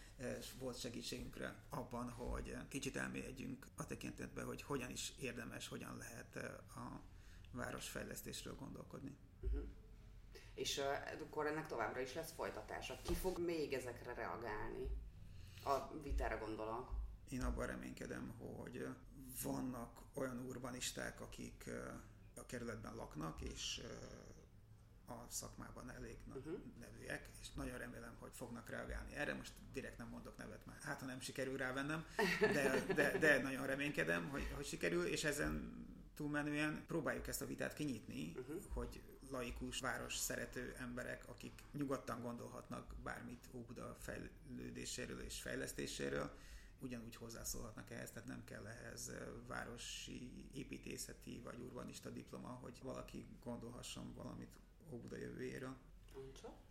volt 0.58 0.78
segítségünkre 0.78 1.64
abban, 1.68 2.10
hogy 2.10 2.56
kicsit 2.68 2.96
elmélyedjünk 2.96 3.66
a 3.76 3.86
tekintetben, 3.86 4.44
hogy 4.44 4.62
hogyan 4.62 4.90
is 4.90 5.12
érdemes, 5.20 5.68
hogyan 5.68 5.96
lehet 5.96 6.36
a 6.74 7.00
városfejlesztésről 7.52 8.54
gondolkodni. 8.54 9.16
Uh-huh. 9.40 9.62
És 10.58 10.80
akkor 11.22 11.46
ennek 11.46 11.66
továbbra 11.66 12.00
is 12.00 12.14
lesz 12.14 12.32
folytatása. 12.32 12.98
Ki 13.02 13.14
fog 13.14 13.38
még 13.38 13.72
ezekre 13.72 14.14
reagálni? 14.14 14.86
A 15.64 15.98
vitára 16.02 16.38
gondolok. 16.38 16.90
Én 17.28 17.42
abban 17.42 17.66
reménykedem, 17.66 18.34
hogy 18.38 18.86
vannak 19.42 20.00
olyan 20.14 20.44
urbanisták, 20.48 21.20
akik 21.20 21.70
a 22.36 22.46
kerületben 22.46 22.94
laknak, 22.94 23.40
és 23.40 23.82
a 25.06 25.26
szakmában 25.28 25.90
elég 25.90 26.18
uh-huh. 26.26 26.60
nevűek, 26.80 27.28
és 27.40 27.50
nagyon 27.52 27.78
remélem, 27.78 28.16
hogy 28.18 28.30
fognak 28.32 28.68
reagálni 28.68 29.14
erre. 29.14 29.34
Most 29.34 29.52
direkt 29.72 29.98
nem 29.98 30.08
mondok 30.08 30.36
nevet 30.36 30.66
már, 30.66 30.78
hát 30.80 31.00
ha 31.00 31.06
nem 31.06 31.20
sikerül 31.20 31.56
rávennem, 31.56 32.04
de, 32.40 32.84
de, 32.94 33.18
de 33.18 33.42
nagyon 33.42 33.66
reménykedem, 33.66 34.28
hogy, 34.28 34.52
hogy 34.54 34.66
sikerül, 34.66 35.06
és 35.06 35.24
ezen 35.24 35.86
túlmenően 36.14 36.84
próbáljuk 36.86 37.28
ezt 37.28 37.42
a 37.42 37.46
vitát 37.46 37.74
kinyitni, 37.74 38.34
uh-huh. 38.36 38.62
hogy 38.72 39.02
laikus, 39.30 39.80
város 39.80 40.16
szerető 40.16 40.74
emberek, 40.78 41.28
akik 41.28 41.62
nyugodtan 41.72 42.22
gondolhatnak 42.22 42.94
bármit 43.02 43.48
Óbuda 43.52 43.96
fejlődéséről 44.00 45.20
és 45.20 45.40
fejlesztéséről, 45.40 46.30
ugyanúgy 46.80 47.16
hozzászólhatnak 47.16 47.90
ehhez, 47.90 48.10
tehát 48.10 48.28
nem 48.28 48.44
kell 48.44 48.66
ehhez 48.66 49.12
városi 49.46 50.48
építészeti 50.54 51.40
vagy 51.40 51.58
urbanista 51.58 52.10
diploma, 52.10 52.48
hogy 52.48 52.78
valaki 52.82 53.26
gondolhasson 53.44 54.14
valamit 54.14 54.60
Óbuda 54.90 55.16
jövőjéről. 55.16 55.76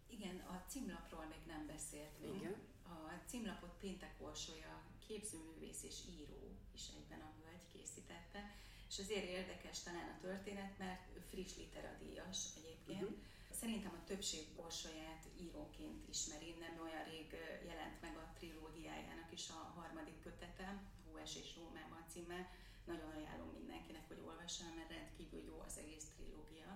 Igen, 0.08 0.38
a 0.38 0.64
címlapról 0.68 1.26
még 1.26 1.42
nem 1.48 1.66
beszéltünk. 1.68 2.36
Igen. 2.36 2.56
A 2.84 3.12
címlapot 3.26 3.78
Péntek 3.80 4.16
Orsolya 4.20 4.82
képzőművész 5.08 5.84
és 5.84 5.96
író 6.20 6.58
is 6.74 6.88
egyben 6.88 7.22
a 7.22 7.34
hölgy 7.44 7.68
készítette, 7.74 8.56
és 8.90 9.00
azért 9.00 9.26
érdekes 9.26 9.80
talán 9.80 10.10
a 10.10 10.22
történet, 10.22 10.78
mert 10.78 11.02
friss 11.30 11.56
literadíjas 11.58 12.38
egyébként. 12.58 13.02
Uh-huh 13.02 13.18
Szerintem 13.60 14.00
a 14.02 14.08
többség 14.12 14.46
Orsolyát 14.56 15.24
íróként 15.42 16.08
ismeri, 16.10 16.56
nem 16.60 16.76
olyan 16.86 17.04
rég 17.12 17.30
jelent 17.70 18.02
meg 18.02 18.16
a 18.18 18.32
trilógiájának 18.38 19.32
is 19.32 19.50
a 19.50 19.60
harmadik 19.78 20.20
kötete, 20.24 20.68
Húes 21.04 21.36
és 21.36 21.56
Rómában 21.56 22.04
címmel. 22.12 22.46
Nagyon 22.86 23.10
ajánlom 23.18 23.52
mindenkinek, 23.60 24.08
hogy 24.08 24.22
olvassa, 24.28 24.66
mert 24.76 24.90
rendkívül 24.90 25.44
jó 25.50 25.58
az 25.68 25.78
egész 25.78 26.08
trilógia. 26.16 26.70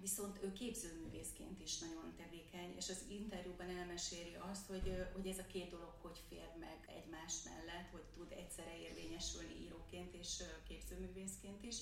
Viszont 0.00 0.42
ő 0.42 0.52
képzőművészként 0.52 1.60
is 1.60 1.78
nagyon 1.78 2.14
tevékeny, 2.16 2.74
és 2.76 2.88
az 2.88 3.04
interjúban 3.08 3.68
elmeséli 3.68 4.36
azt, 4.50 4.66
hogy, 4.66 5.06
hogy 5.12 5.26
ez 5.26 5.38
a 5.38 5.46
két 5.46 5.70
dolog 5.70 5.94
hogy 6.00 6.18
fér 6.28 6.50
meg 6.58 6.78
egymás 6.98 7.34
mellett, 7.44 7.90
hogy 7.90 8.04
tud 8.14 8.32
egyszerre 8.32 8.78
érvényesülni 8.78 9.54
íróként 9.60 10.14
és 10.14 10.42
képzőművészként 10.68 11.62
is, 11.64 11.76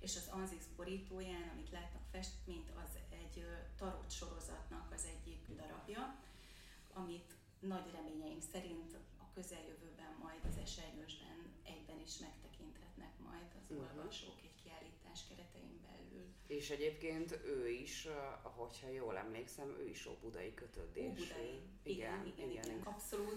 és 0.00 0.16
az 0.16 0.28
Anzix 0.30 0.64
borítóján, 0.76 1.48
amit 1.52 1.70
látnak 1.70 2.02
festményt, 2.10 2.70
az 2.84 2.92
egy 3.10 3.44
tarot 3.76 4.10
sorozatnak 4.10 4.92
az 4.92 5.04
egyik 5.04 5.40
darabja, 5.56 6.18
amit 6.92 7.34
nagy 7.60 7.90
reményeink 7.92 8.42
szerint 8.52 8.92
a 9.18 9.32
közeljövőben 9.34 10.12
majd 10.22 10.40
az 10.50 10.56
esernyősben 10.56 11.38
egyben 11.62 12.00
is 12.00 12.18
megtekinthetnek 12.18 13.18
majd 13.18 13.50
az 13.58 13.70
uh-huh. 13.70 13.96
olvasók 13.96 14.42
kiállítás 15.10 15.26
keretein 15.28 15.80
belül. 15.82 16.26
És 16.46 16.70
egyébként 16.70 17.40
ő 17.44 17.68
is, 17.68 18.08
hogyha 18.42 18.88
jól 18.88 19.16
emlékszem, 19.16 19.68
ő 19.78 19.88
is 19.88 20.06
Óbudai 20.06 20.54
kötődés. 20.54 21.04
Óbudai. 21.04 21.60
Igen, 21.82 22.26
igen, 22.26 22.50
igen, 22.50 22.64
igen. 22.64 22.80
Abszolút 22.84 23.29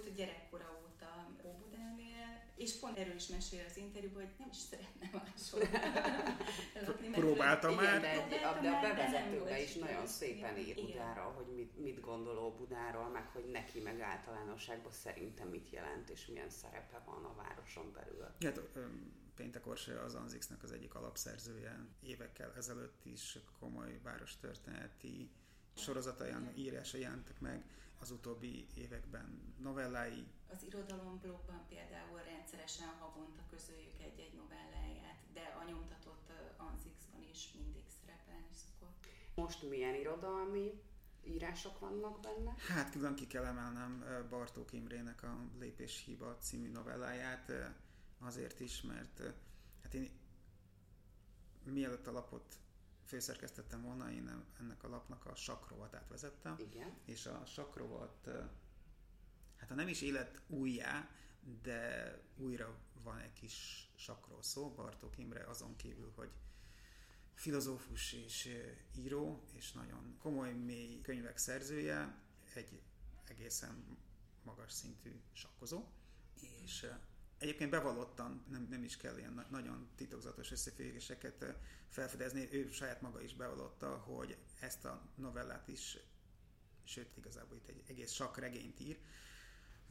és 2.63 2.79
pont 2.79 2.98
erről 2.98 3.15
is 3.15 3.27
mesél 3.27 3.65
az 3.70 3.77
interjúban, 3.77 4.24
hogy 4.24 4.34
nem 4.39 4.50
is 4.51 4.58
szeretne 4.58 5.10
máshol 5.12 5.62
Próbálta 7.22 7.75
már. 7.75 8.01
de, 8.01 8.12
egy, 8.12 8.29
de 8.29 8.70
a 8.70 8.82
bevezetőben 8.82 9.62
is 9.62 9.74
nagyon 9.74 10.08
szépen 10.08 10.58
ír 10.58 10.75
Budáról, 10.75 11.32
hogy 11.32 11.55
mit, 11.55 11.77
mit 11.77 12.00
gondol 12.00 12.51
Budáról, 12.51 13.10
meg 13.10 13.27
hogy 13.27 13.46
neki 13.51 13.79
meg 13.79 14.00
általánosságban 14.00 14.91
szerintem 14.91 15.48
mit 15.48 15.70
jelent, 15.70 16.10
és 16.10 16.25
milyen 16.25 16.50
szerepe 16.50 17.01
van 17.05 17.25
a 17.25 17.36
városon 17.36 17.91
belül. 17.93 18.27
Hát, 18.39 18.62
Péntek 19.36 19.67
Orsolya 19.67 20.01
az 20.01 20.15
Anzixnek 20.15 20.63
az 20.63 20.72
egyik 20.72 20.96
alapszerzője. 20.96 21.86
Évekkel 22.01 22.53
ezelőtt 22.58 23.05
is 23.05 23.38
komoly 23.60 24.00
várostörténeti 24.03 25.29
sorozatai, 25.75 26.32
írásai 26.55 27.01
jelentek 27.01 27.39
meg 27.39 27.63
az 28.00 28.12
utóbbi 28.12 28.67
években 28.75 29.53
novellái. 29.62 30.27
Az 30.53 30.63
irodalomblogban 30.63 31.65
például 31.67 32.22
rendszeresen 32.22 32.88
havonta 32.88 33.41
közöljük 33.50 34.01
egy-egy 34.01 34.33
novelláját, 34.33 35.19
de 35.33 35.41
a 35.62 35.63
nyomtatott 35.69 36.31
Anzixban 36.57 37.24
is 37.31 37.53
mindig 37.57 37.83
szerepelni 38.01 38.53
szokott. 38.53 39.05
Most 39.36 39.69
milyen 39.69 39.95
irodalmi 39.95 40.81
írások 41.24 41.79
vannak 41.79 42.19
benne? 42.19 42.55
Hát 42.67 42.91
külön 42.91 43.15
ki 43.15 43.27
kell 43.27 43.45
emelnem 43.45 44.05
Bartók 44.29 44.74
Imrének 44.74 45.24
a 45.24 45.38
Lépéshiba 45.60 46.38
című 46.38 46.72
novelláját, 46.72 47.51
azért 48.19 48.60
is, 48.60 48.81
mert 48.81 49.22
hát 49.83 49.93
én 49.93 50.10
mielőtt 51.63 52.07
a 52.07 52.12
lapot 52.12 52.55
főszerkesztettem 53.05 53.81
volna, 53.81 54.12
én 54.12 54.45
ennek 54.60 54.83
a 54.83 54.89
lapnak 54.89 55.25
a 55.25 55.36
sakrovatát 55.36 56.07
vezettem. 56.10 56.55
Igen. 56.57 56.93
És 57.05 57.25
a 57.25 57.45
sakrovat, 57.45 58.29
hát 59.63 59.72
ha 59.72 59.77
nem 59.77 59.88
is 59.88 60.01
élet 60.01 60.41
újjá, 60.48 61.10
de 61.62 62.13
újra 62.38 62.77
van 63.03 63.20
egy 63.20 63.34
kis 63.34 63.89
sakról 63.96 64.43
szó, 64.43 64.74
Bartók 64.74 65.17
Imre 65.17 65.43
azon 65.43 65.75
kívül, 65.75 66.12
hogy 66.15 66.29
filozófus 67.34 68.13
és 68.13 68.50
író, 68.98 69.43
és 69.53 69.72
nagyon 69.72 70.17
komoly, 70.17 70.53
mély 70.53 71.01
könyvek 71.01 71.38
szerzője, 71.38 72.22
egy 72.53 72.82
egészen 73.27 73.98
magas 74.43 74.72
szintű 74.72 75.22
sakkozó, 75.34 75.84
és 76.63 76.86
Egyébként 77.38 77.70
bevallottan, 77.70 78.46
nem, 78.50 78.67
nem 78.70 78.84
is 78.84 78.98
kell 78.98 79.17
ilyen 79.17 79.46
nagyon 79.50 79.89
titokzatos 79.96 80.51
összefüggéseket 80.51 81.46
felfedezni, 81.89 82.48
ő 82.51 82.72
saját 82.72 83.01
maga 83.01 83.22
is 83.22 83.34
bevallotta, 83.34 83.98
hogy 83.98 84.38
ezt 84.60 84.86
a 84.86 85.01
novellát 85.15 85.67
is, 85.67 85.98
sőt 86.84 87.17
igazából 87.17 87.58
itt 87.58 87.67
egy 87.67 87.84
egész 87.88 88.12
sakregényt 88.12 88.79
ír, 88.79 89.00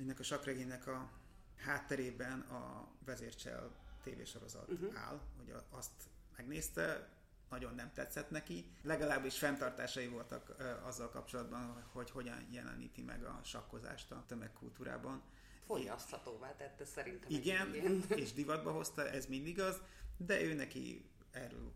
ennek 0.02 0.18
a 0.18 0.22
sakregénynek 0.22 0.86
a 0.86 1.10
hátterében 1.56 2.40
a 2.40 2.88
vezércsel 3.04 3.70
tévésorozat 4.02 4.70
uh-huh. 4.70 4.98
áll, 4.98 5.20
hogy 5.36 5.54
azt 5.70 5.90
megnézte, 6.36 7.08
nagyon 7.50 7.74
nem 7.74 7.92
tetszett 7.92 8.30
neki. 8.30 8.64
Legalábbis 8.82 9.38
fenntartásai 9.38 10.06
voltak 10.06 10.56
azzal 10.82 11.08
kapcsolatban, 11.08 11.84
hogy 11.92 12.10
hogyan 12.10 12.46
jeleníti 12.50 13.02
meg 13.02 13.24
a 13.24 13.40
sakkozást 13.44 14.10
a 14.10 14.24
tömegkultúrában 14.26 15.22
fogyaszthatóvá 15.66 16.56
tette 16.56 16.84
szerintem. 16.84 17.30
Igen, 17.30 17.74
és 18.22 18.32
divatba 18.32 18.72
hozta, 18.72 19.08
ez 19.08 19.26
mindig 19.26 19.60
az, 19.60 19.80
de 20.16 20.42
ő 20.42 20.54
neki 20.54 21.04
erről 21.30 21.72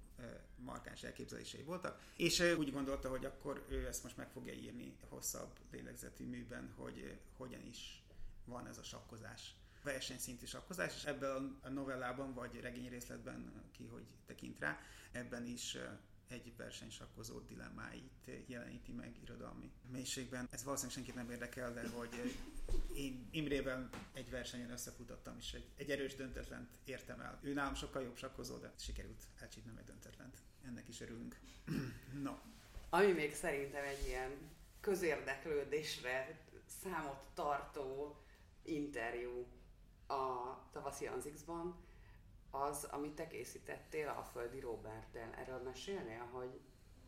markáns 0.56 1.02
elképzelései 1.02 1.62
voltak, 1.62 2.00
és 2.16 2.40
úgy 2.58 2.72
gondolta, 2.72 3.08
hogy 3.08 3.24
akkor 3.24 3.66
ő 3.68 3.86
ezt 3.86 4.02
most 4.02 4.16
meg 4.16 4.30
fogja 4.30 4.52
írni 4.52 4.96
hosszabb 5.08 5.58
lélegzetű 5.70 6.26
műben, 6.26 6.72
hogy 6.76 7.18
hogyan 7.36 7.66
is 7.66 8.05
van 8.46 8.66
ez 8.66 8.78
a 8.78 8.82
sakkozás 8.82 9.54
versenyszintű 9.82 10.46
sakkozás, 10.46 10.94
és 10.96 11.04
ebben 11.04 11.58
a 11.62 11.68
novellában, 11.68 12.34
vagy 12.34 12.60
regényrészletben, 12.60 13.62
ki 13.72 13.84
hogy 13.84 14.06
tekint 14.26 14.58
rá, 14.58 14.78
ebben 15.12 15.46
is 15.46 15.76
egy 16.28 16.56
versenysakkozó 16.56 17.38
dilemmáit 17.38 18.30
jeleníti 18.46 18.92
meg 18.92 19.16
irodalmi 19.22 19.70
mélységben. 19.90 20.48
Ez 20.50 20.64
valószínűleg 20.64 20.96
senkit 20.96 21.14
nem 21.14 21.30
érdekel, 21.30 21.72
de 21.72 21.88
hogy 21.88 22.36
én 22.94 23.28
Imrével 23.30 23.88
egy 24.12 24.30
versenyen 24.30 24.70
összefutottam, 24.70 25.36
és 25.38 25.52
egy, 25.52 25.66
egy 25.76 25.90
erős 25.90 26.14
döntetlent 26.14 26.70
értem 26.84 27.20
el. 27.20 27.38
Ő 27.42 27.52
nálam 27.52 27.74
sokkal 27.74 28.02
jobb 28.02 28.16
sakkozó, 28.16 28.56
de 28.56 28.72
sikerült 28.78 29.26
elcsípnem 29.40 29.76
egy 29.76 29.84
döntetlent. 29.84 30.36
Ennek 30.66 30.88
is 30.88 31.00
örülünk. 31.00 31.36
no. 32.22 32.34
Ami 32.90 33.12
még 33.12 33.34
szerintem 33.34 33.84
egy 33.84 34.06
ilyen 34.06 34.30
közérdeklődésre 34.80 36.38
számot 36.82 37.20
tartó 37.34 38.16
interjú 38.68 39.46
a 40.06 40.54
tavaszi 40.72 41.06
Anzixban, 41.06 41.84
az, 42.50 42.84
amit 42.84 43.14
te 43.14 43.26
készítettél 43.26 44.08
a 44.08 44.22
Földi 44.22 44.60
Roberttel. 44.60 45.34
Erről 45.34 45.62
mesélnél, 45.62 46.28
hogy 46.32 46.60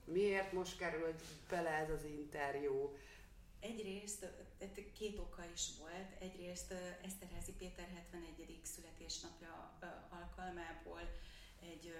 miért 0.04 0.52
most 0.52 0.78
került 0.78 1.22
bele 1.48 1.70
ez 1.70 1.90
az 1.90 2.04
interjú? 2.04 2.96
Egyrészt 3.60 4.26
két 4.92 5.18
oka 5.18 5.44
is 5.54 5.70
volt. 5.78 6.20
Egyrészt 6.20 6.74
Eszterházi 7.02 7.52
Péter 7.52 7.88
71. 7.94 8.60
születésnapja 8.62 9.78
alkalmából 10.10 11.00
egy 11.60 11.92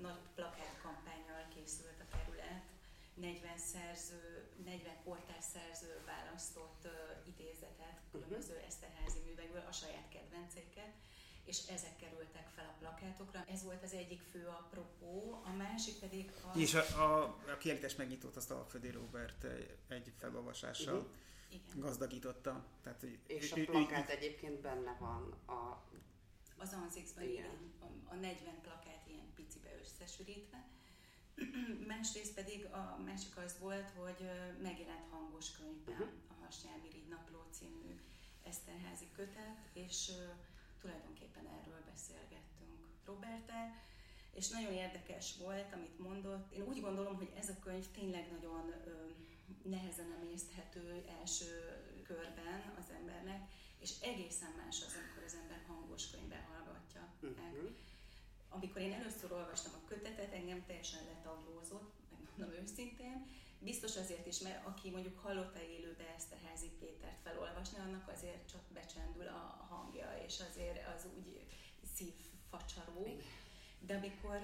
nagy 0.00 0.20
plakátkampányal 0.34 1.48
készült 1.54 2.00
a 2.00 2.16
kerület. 2.16 2.75
40 3.16 3.58
szerző, 3.58 4.48
40 4.64 5.02
kortárs 5.04 5.44
szerző 5.44 6.02
választott 6.06 6.88
idézetet 7.26 8.00
különböző. 8.10 8.56
Eszterházi 8.66 9.18
művekből, 9.26 9.64
a 9.68 9.72
saját 9.72 10.08
kedvenceiket 10.08 10.92
és 11.46 11.66
ezek 11.66 11.96
kerültek 11.96 12.48
fel 12.54 12.64
a 12.64 12.78
plakátokra. 12.78 13.44
Ez 13.48 13.62
volt 13.62 13.82
az 13.82 13.92
egyik 13.92 14.20
fő 14.20 14.46
apropó, 14.46 15.42
a 15.44 15.52
másik 15.52 15.98
pedig 15.98 16.32
a... 16.42 16.58
És 16.58 16.74
a, 16.74 17.02
a, 17.02 17.22
a 17.52 17.56
kiállítás 17.58 17.94
megnyitott 17.94 18.36
azt 18.36 18.50
a 18.50 18.66
Födi 18.68 18.90
Robert 18.90 19.46
egy 19.88 20.12
felolvasással 20.18 20.96
uh-huh. 20.96 21.10
Igen. 21.50 21.80
gazdagította. 21.80 22.64
Tehát, 22.82 23.00
hogy 23.00 23.18
és 23.26 23.56
ő, 23.56 23.62
a 23.62 23.64
plakát 23.64 24.08
ő, 24.08 24.12
egyébként 24.12 24.60
benne 24.60 24.96
van 25.00 25.32
a... 25.46 25.84
Az 26.58 26.72
Anzixban, 26.72 27.24
igen. 27.24 27.34
igen. 27.34 27.72
A, 27.80 28.12
a 28.12 28.14
40 28.14 28.60
plakát 28.62 29.06
ilyen 29.06 29.32
picibe 29.34 29.78
összesűrítve. 29.80 30.64
Másrészt 31.92 32.34
pedig 32.34 32.64
a 32.64 33.02
másik 33.04 33.36
az 33.36 33.56
volt, 33.60 33.90
hogy 33.90 34.30
megjelent 34.62 35.10
hangos 35.10 35.52
könyvben 35.52 35.94
uh-huh. 35.94 36.08
a 36.28 36.44
Hasnyálmirigy 36.44 37.08
napló 37.08 37.38
című 37.50 38.00
Eszterházi 38.42 39.08
kötet, 39.16 39.58
és 39.72 40.10
tulajdonképpen 40.80 41.46
erről 41.46 41.82
beszélgettünk 41.90 42.86
Robertel, 43.04 43.74
és 44.32 44.48
nagyon 44.48 44.72
érdekes 44.72 45.36
volt, 45.36 45.72
amit 45.72 45.98
mondott. 45.98 46.52
Én 46.52 46.62
úgy 46.62 46.80
gondolom, 46.80 47.16
hogy 47.16 47.32
ez 47.36 47.48
a 47.48 47.58
könyv 47.58 47.90
tényleg 47.90 48.30
nagyon 48.30 48.72
ö, 48.86 48.90
nehezen 49.68 50.12
emészthető 50.20 51.04
első 51.20 51.52
körben 52.02 52.74
az 52.78 52.90
embernek, 52.90 53.50
és 53.78 54.00
egészen 54.00 54.52
más 54.56 54.82
az, 54.86 54.94
amikor 55.02 55.22
az 55.24 55.34
ember 55.34 55.64
hangos 55.66 56.10
könyvben 56.10 56.42
hallgatja 56.42 57.14
Uh-huh. 57.20 57.70
Amikor 58.56 58.80
én 58.80 58.92
először 58.92 59.32
olvastam 59.32 59.72
a 59.74 59.88
kötetet, 59.88 60.32
engem 60.32 60.64
teljesen 60.66 61.04
letaglózott, 61.04 61.92
megmondom 62.10 62.62
őszintén, 62.62 63.26
Biztos 63.58 63.96
azért 63.96 64.26
is, 64.26 64.38
mert 64.38 64.66
aki 64.66 64.90
mondjuk 64.90 65.18
hallotta 65.18 65.62
élőbe 65.62 66.14
ezt 66.16 66.32
a 66.32 66.46
Házi 66.46 66.70
Pétert 66.78 67.20
felolvasni, 67.22 67.78
annak 67.78 68.08
azért 68.08 68.48
csak 68.50 68.60
becsendül 68.74 69.26
a 69.26 69.66
hangja, 69.68 70.08
és 70.26 70.40
azért 70.50 70.78
az 70.96 71.06
úgy 71.16 71.46
szívfacsaró. 71.94 73.20
De 73.80 73.96
amikor 73.96 74.38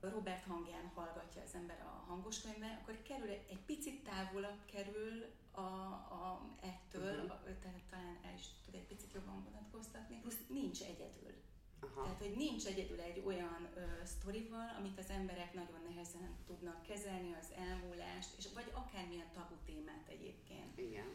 Robert 0.00 0.44
hangján 0.44 0.90
hallgatja 0.94 1.42
az 1.42 1.54
ember 1.54 1.80
a 1.80 2.04
hangos 2.06 2.40
könyvben, 2.40 2.78
akkor 2.82 3.02
kerül 3.02 3.28
egy 3.28 3.62
picit 3.66 4.04
távolabb 4.04 4.64
kerül 4.64 5.26
a, 5.50 5.60
a, 5.60 6.56
ettől, 6.60 7.24
uh-huh. 7.24 7.58
tehát 7.62 7.82
talán 7.90 8.18
el 8.24 8.34
is 8.34 8.46
tud 8.64 8.74
egy 8.74 8.86
picit 8.86 9.12
jobban 9.12 9.44
vonatkoztatni, 9.44 10.20
plusz 10.20 10.46
nincs 10.48 10.82
egyedül. 10.82 11.34
Aha. 11.80 12.02
Tehát, 12.02 12.18
hogy 12.18 12.36
nincs 12.36 12.64
egyedül 12.66 13.00
egy 13.00 13.22
olyan 13.26 13.68
ö, 13.74 14.04
sztorival, 14.04 14.68
amit 14.78 14.98
az 14.98 15.10
emberek 15.10 15.54
nagyon 15.54 15.82
nehezen 15.88 16.36
tudnak 16.46 16.82
kezelni, 16.82 17.32
az 17.40 17.50
elmúlást, 17.68 18.30
és 18.38 18.46
vagy 18.54 18.70
akármilyen 18.72 19.32
tabu 19.32 19.54
témát 19.64 20.08
egyébként. 20.08 20.78
Igen. 20.78 21.08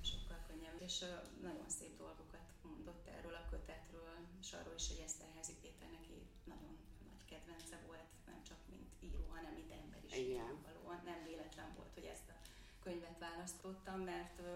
Sokkal 0.00 0.40
könnyebb, 0.48 0.80
és 0.88 1.02
ö, 1.02 1.12
nagyon 1.42 1.68
szép 1.78 1.96
dolgokat 1.96 2.46
mondott 2.62 3.06
erről 3.16 3.34
a 3.34 3.48
kötetről, 3.50 4.16
és 4.40 4.52
arról 4.52 4.74
is, 4.74 4.88
hogy 4.88 5.02
Eszterházi 5.04 5.54
Péter 5.62 5.90
neki 5.98 6.16
nagyon 6.44 6.74
nagy 7.08 7.24
kedvence 7.30 7.76
volt, 7.86 8.10
nem 8.26 8.40
csak 8.48 8.60
mint 8.72 8.90
író, 9.00 9.22
hanem 9.34 9.52
mint 9.52 9.72
ember 9.72 10.00
is. 10.04 10.16
Igen. 10.16 10.52
Valóan 10.68 11.00
nem 11.04 11.20
véletlen 11.28 11.70
volt, 11.76 11.94
hogy 11.94 12.04
ezt 12.14 12.28
a 12.28 12.36
könyvet 12.82 13.18
választottam, 13.18 14.00
mert 14.00 14.38
ö, 14.38 14.50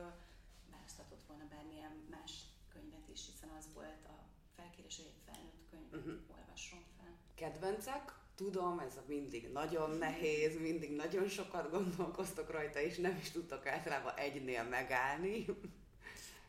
választhatott 0.71 1.25
volna 1.29 1.47
bármilyen 1.55 1.95
más 2.11 2.33
könyvet 2.73 3.09
is, 3.15 3.21
hiszen 3.31 3.51
az 3.59 3.67
volt 3.75 4.05
a 4.15 4.17
felkérés, 4.57 4.97
hogy 4.97 5.07
egy 5.07 5.21
felnőtt 5.25 5.67
könyvet 5.71 5.95
uh-huh. 5.95 6.39
olvasson 6.39 6.81
fel. 6.99 7.17
Kedvencek? 7.35 8.21
Tudom, 8.35 8.79
ez 8.79 8.97
a 8.97 9.05
mindig 9.07 9.53
nagyon 9.53 9.91
nehéz, 9.91 10.61
mindig 10.61 10.97
nagyon 10.97 11.29
sokat 11.29 11.71
gondolkoztok 11.71 12.51
rajta, 12.51 12.81
és 12.81 12.97
nem 12.97 13.19
is 13.21 13.31
tudtok 13.31 13.67
általában 13.67 14.15
egynél 14.17 14.65
megállni. 14.65 15.45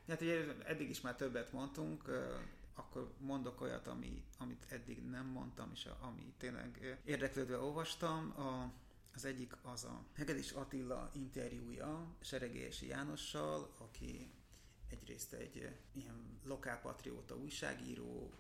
Hát 0.08 0.22
ugye 0.22 0.44
eddig 0.66 0.90
is 0.90 1.02
már 1.02 1.16
többet 1.16 1.52
mondtunk, 1.52 2.04
akkor 2.76 3.14
mondok 3.18 3.62
olyat, 3.62 3.88
ami, 3.88 4.24
amit 4.38 4.66
eddig 4.70 5.04
nem 5.10 5.26
mondtam, 5.26 5.72
és 5.74 5.88
ami 6.02 6.34
tényleg 6.38 7.00
érdeklődve 7.06 7.58
olvastam. 7.58 8.34
A, 8.38 8.72
az 9.14 9.26
egyik 9.26 9.54
az 9.62 9.84
a 9.84 10.04
Hegedis 10.16 10.52
Attila 10.52 11.10
interjúja 11.14 12.16
Seregési 12.22 12.88
Jánossal, 12.88 13.70
aki 13.78 14.32
egyrészt 14.94 15.34
egy 15.34 15.76
ilyen 15.92 16.40
lokálpatrióta 16.44 17.36
újságíró, 17.36 18.34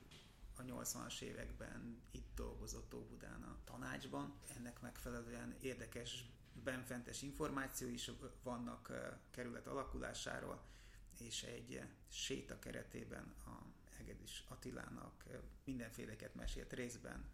a 0.55 0.61
80-as 0.61 1.21
években 1.21 2.01
itt 2.11 2.35
dolgozott 2.35 2.93
Óbudán 2.93 3.43
a 3.43 3.57
tanácsban. 3.63 4.33
Ennek 4.57 4.81
megfelelően 4.81 5.55
érdekes 5.61 6.25
benfentes 6.63 7.21
információ 7.21 7.87
is 7.87 8.11
vannak 8.43 8.91
kerület 9.31 9.67
alakulásáról, 9.67 10.61
és 11.19 11.43
egy 11.43 11.81
séta 12.09 12.59
keretében 12.59 13.33
a 13.45 13.65
Hegedűs 13.97 14.43
Attilának 14.47 15.23
mindenféleket 15.63 16.35
mesélt 16.35 16.73
részben 16.73 17.31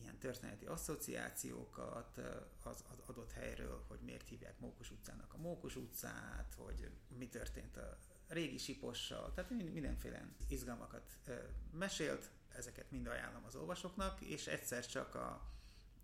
ilyen 0.00 0.18
történeti 0.18 0.66
asszociációkat 0.66 2.18
az, 2.62 2.84
az 2.88 2.98
adott 3.06 3.32
helyről, 3.32 3.84
hogy 3.88 4.00
miért 4.00 4.28
hívják 4.28 4.58
Mókus 4.58 4.90
utcának 4.90 5.34
a 5.34 5.38
Mókus 5.38 5.76
utcát, 5.76 6.54
hogy 6.56 6.90
mi 7.18 7.28
történt 7.28 7.76
a 7.76 7.98
régi 8.30 8.58
sipossal, 8.58 9.32
tehát 9.34 9.50
mindenféle 9.50 10.28
izgalmakat 10.48 11.18
mesélt, 11.72 12.30
ezeket 12.48 12.90
mind 12.90 13.06
ajánlom 13.06 13.44
az 13.44 13.54
olvasóknak, 13.54 14.20
és 14.20 14.46
egyszer 14.46 14.86
csak 14.86 15.14
a, 15.14 15.52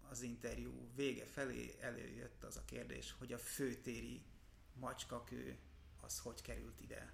az 0.08 0.22
interjú 0.22 0.90
vége 0.94 1.24
felé 1.24 1.74
előjött 1.80 2.44
az 2.44 2.56
a 2.56 2.64
kérdés, 2.64 3.14
hogy 3.18 3.32
a 3.32 3.38
főtéri 3.38 4.22
macskakő 4.74 5.58
az 6.00 6.18
hogy 6.18 6.42
került 6.42 6.80
ide. 6.80 7.12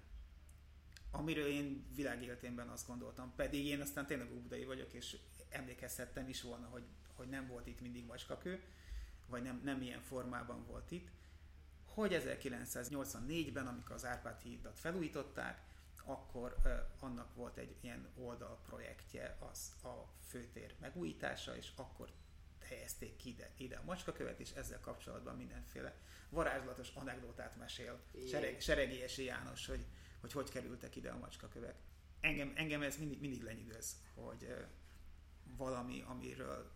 Amiről 1.11 1.47
én 1.47 1.85
világéletémben 1.95 2.69
azt 2.69 2.87
gondoltam, 2.87 3.33
pedig 3.35 3.65
én 3.65 3.81
aztán 3.81 4.05
tényleg 4.05 4.33
úbudai 4.33 4.65
vagyok, 4.65 4.93
és 4.93 5.17
emlékezhettem 5.49 6.29
is 6.29 6.41
volna, 6.41 6.67
hogy, 6.67 6.83
hogy 7.15 7.27
nem 7.27 7.47
volt 7.47 7.67
itt 7.67 7.81
mindig 7.81 8.05
macskakő, 8.05 8.63
vagy 9.27 9.43
nem, 9.43 9.61
nem 9.63 9.81
ilyen 9.81 10.01
formában 10.01 10.65
volt 10.65 10.91
itt, 10.91 11.11
hogy 11.93 12.21
1984-ben, 12.23 13.67
amikor 13.67 13.95
az 13.95 14.05
Árpád 14.05 14.41
hídat 14.41 14.79
felújították, 14.79 15.61
akkor 16.05 16.55
uh, 16.65 16.71
annak 16.99 17.35
volt 17.35 17.57
egy 17.57 17.75
ilyen 17.81 18.07
oldalprojektje, 18.15 19.37
az 19.39 19.71
a 19.83 20.07
főtér 20.27 20.75
megújítása, 20.79 21.55
és 21.55 21.71
akkor 21.75 22.11
helyezték 22.61 23.15
ki 23.15 23.29
ide, 23.29 23.51
ide 23.57 23.75
a 23.75 23.83
macskakövet, 23.85 24.39
és 24.39 24.51
ezzel 24.51 24.79
kapcsolatban 24.79 25.35
mindenféle 25.35 25.95
varázslatos 26.29 26.89
anekdotát 26.89 27.57
mesél 27.57 27.99
Sereg, 28.29 28.61
Seregélyesi 28.61 29.23
János, 29.23 29.65
hogy, 29.65 29.85
hogy 30.21 30.31
hogy 30.31 30.49
kerültek 30.49 30.95
ide 30.95 31.09
a 31.09 31.17
macskakövek. 31.17 31.75
Engem, 32.19 32.53
engem 32.55 32.81
ez 32.81 32.97
mindig, 32.97 33.19
mindig 33.19 33.43
lenyűgöz, 33.43 33.95
hogy 34.13 34.43
uh, 34.43 34.57
valami, 35.57 36.03
amiről 36.07 36.71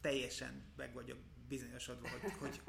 teljesen 0.00 0.72
meg 0.76 0.92
vagyok 0.92 1.18
bizonyosodva, 1.48 2.08
hogy, 2.08 2.32
hogy 2.32 2.60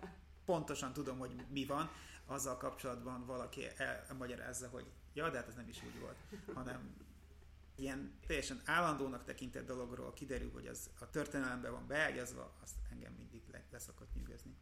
pontosan 0.50 0.94
tudom, 0.94 1.18
hogy 1.18 1.46
mi 1.50 1.66
van, 1.66 1.90
azzal 2.26 2.58
kapcsolatban 2.58 3.26
valaki 3.26 3.68
elmagyarázza, 3.78 4.68
hogy 4.70 4.92
ja, 5.14 5.30
de 5.30 5.38
hát 5.38 5.48
ez 5.48 5.56
nem 5.56 5.68
is 5.68 5.84
úgy 5.84 6.00
volt, 6.00 6.18
hanem 6.54 6.96
ilyen 7.76 8.20
teljesen 8.28 8.62
állandónak 8.66 9.24
tekintett 9.24 9.66
dologról 9.66 10.14
kiderül, 10.14 10.52
hogy 10.52 10.68
az 10.68 10.90
a 11.00 11.10
történelemben 11.10 11.72
van 11.72 11.88
beágyazva, 11.88 12.54
azt 12.62 12.76
engem 12.92 13.14
mindig 13.14 13.42
le, 13.52 13.64
leszokott 13.72 14.14
nyűgözni. 14.14 14.56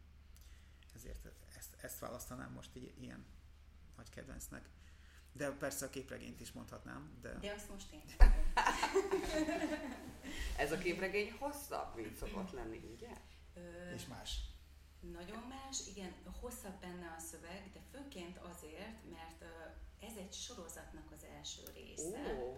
Ezért 0.94 1.28
ezt, 1.56 1.76
ezt 1.80 1.98
választanám 1.98 2.52
most 2.52 2.76
így, 2.76 2.94
ilyen 3.00 3.24
nagy 3.96 4.10
kedvencnek. 4.10 4.68
De 5.32 5.50
persze 5.50 5.86
a 5.86 5.90
képregényt 5.90 6.40
is 6.40 6.52
mondhatnám. 6.52 7.18
De, 7.20 7.38
de 7.40 7.52
azt 7.52 7.70
most 7.70 7.92
én 7.92 8.02
Ez 10.56 10.72
a 10.72 10.78
képregény 10.78 11.32
hosszabb, 11.38 11.96
mint 11.96 12.16
szokott 12.16 12.50
lenni, 12.50 12.80
ugye? 12.94 13.10
Ö... 13.54 13.92
És 13.94 14.06
más. 14.06 14.48
Nagyon 15.00 15.42
más, 15.48 15.86
igen, 15.86 16.14
hosszabb 16.40 16.80
benne 16.80 17.14
a 17.18 17.20
szöveg, 17.20 17.70
de 17.72 17.80
főként 17.90 18.36
azért, 18.36 19.10
mert 19.10 19.44
ez 20.00 20.16
egy 20.16 20.32
sorozatnak 20.32 21.12
az 21.12 21.24
első 21.36 21.62
része. 21.74 22.34
Oh. 22.34 22.56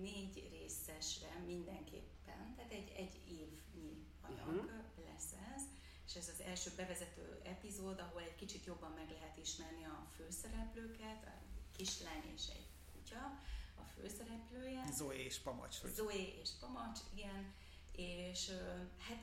Négy 0.00 0.48
részesre 0.50 1.42
mindenképpen, 1.46 2.54
tehát 2.56 2.72
egy, 2.72 2.92
egy 2.96 3.20
évnyi 3.28 4.06
anyag 4.20 4.48
uh-huh. 4.48 4.70
lesz 5.04 5.32
ez, 5.54 5.62
és 6.06 6.14
ez 6.14 6.28
az 6.28 6.40
első 6.40 6.70
bevezető 6.76 7.40
epizód, 7.44 7.98
ahol 7.98 8.22
egy 8.22 8.34
kicsit 8.34 8.64
jobban 8.64 8.90
meg 8.90 9.10
lehet 9.10 9.36
ismerni 9.36 9.84
a 9.84 10.06
főszereplőket, 10.16 11.24
a 11.24 11.32
kislány 11.76 12.32
és 12.34 12.46
egy 12.48 12.66
kutya, 12.92 13.40
a 13.74 13.82
főszereplője. 13.82 14.90
Zoe 14.92 15.14
és 15.14 15.38
Pamacs. 15.38 15.78
Hogy... 15.80 15.92
Zoe 15.92 16.40
és 16.40 16.50
Pamacs, 16.60 17.00
igen, 17.14 17.54
és 17.92 18.50
hát 18.98 19.22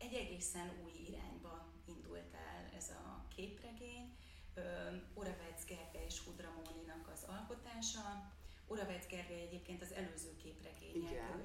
egy 0.00 0.14
egészen 0.14 0.70
új 0.84 0.92
irányba 1.08 1.72
indult 1.86 2.34
el 2.34 2.70
ez 2.76 2.88
a 2.88 3.24
képregény. 3.34 4.16
Oravec 5.14 5.64
Gergely 5.64 6.04
és 6.06 6.18
Hudramóninak 6.20 7.10
az 7.12 7.24
alkotása. 7.26 8.32
Oravec 8.66 9.06
Gergely 9.06 9.40
egyébként 9.40 9.82
az 9.82 9.92
előző 9.92 10.36
képregények 10.36 11.10
Igen. 11.10 11.42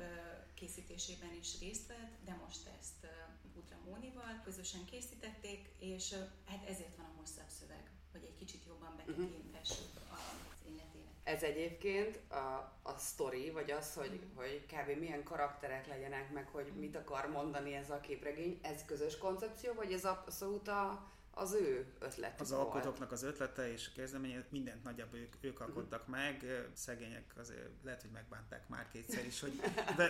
készítésében 0.53 1.33
is 1.39 1.59
részt 1.59 1.87
vett, 1.87 2.13
de 2.25 2.33
most 2.45 2.67
ezt 2.79 3.07
Hudramónival 3.53 4.41
közösen 4.43 4.85
készítették, 4.85 5.75
és 5.79 6.15
hát 6.45 6.67
ezért 6.67 6.95
van 6.95 7.05
a 7.05 7.19
hosszabb 7.19 7.49
szöveg, 7.59 7.91
hogy 8.11 8.23
egy 8.23 8.35
kicsit 8.35 8.65
jobban 8.65 8.91
mhm. 8.91 8.97
betekintessük 8.97 9.91
az 10.09 10.71
életébe. 10.71 11.14
Ez 11.25 11.43
egyébként 11.43 12.19
a, 12.31 12.71
a 12.83 12.97
sztori, 12.97 13.49
vagy 13.49 13.71
az, 13.71 13.93
hogy, 13.93 14.19
hogy 14.35 14.65
kb. 14.65 14.99
milyen 14.99 15.23
karakterek 15.23 15.88
legyenek, 15.88 16.31
meg 16.31 16.47
hogy 16.47 16.71
mit 16.79 16.95
akar 16.95 17.29
mondani 17.29 17.73
ez 17.73 17.89
a 17.89 17.99
képregény, 17.99 18.59
ez 18.61 18.85
közös 18.85 19.17
koncepció, 19.17 19.73
vagy 19.73 19.93
ez 19.93 20.05
abszolút 20.05 20.67
a, 20.67 21.11
az 21.31 21.53
ő 21.53 21.93
ötlete 21.99 22.35
Az 22.39 22.51
volt? 22.51 22.61
alkotóknak 22.61 23.11
az 23.11 23.23
ötlete 23.23 23.71
és 23.71 23.88
a 23.88 23.95
kezdeménye, 23.95 24.45
mindent 24.49 24.83
nagyjából 24.83 25.19
ők, 25.19 25.33
ők 25.41 25.59
alkottak 25.59 26.07
mm. 26.09 26.11
meg, 26.11 26.45
szegények 26.73 27.33
azért 27.38 27.69
lehet, 27.83 28.01
hogy 28.01 28.11
megbánták 28.11 28.67
már 28.69 28.88
kétszer 28.91 29.25
is, 29.25 29.39
hogy 29.39 29.61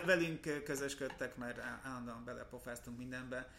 velünk 0.05 0.63
közösködtek, 0.63 1.35
mert 1.35 1.59
állandóan 1.83 2.25
belepofáztunk 2.25 2.97
mindenbe 2.97 3.49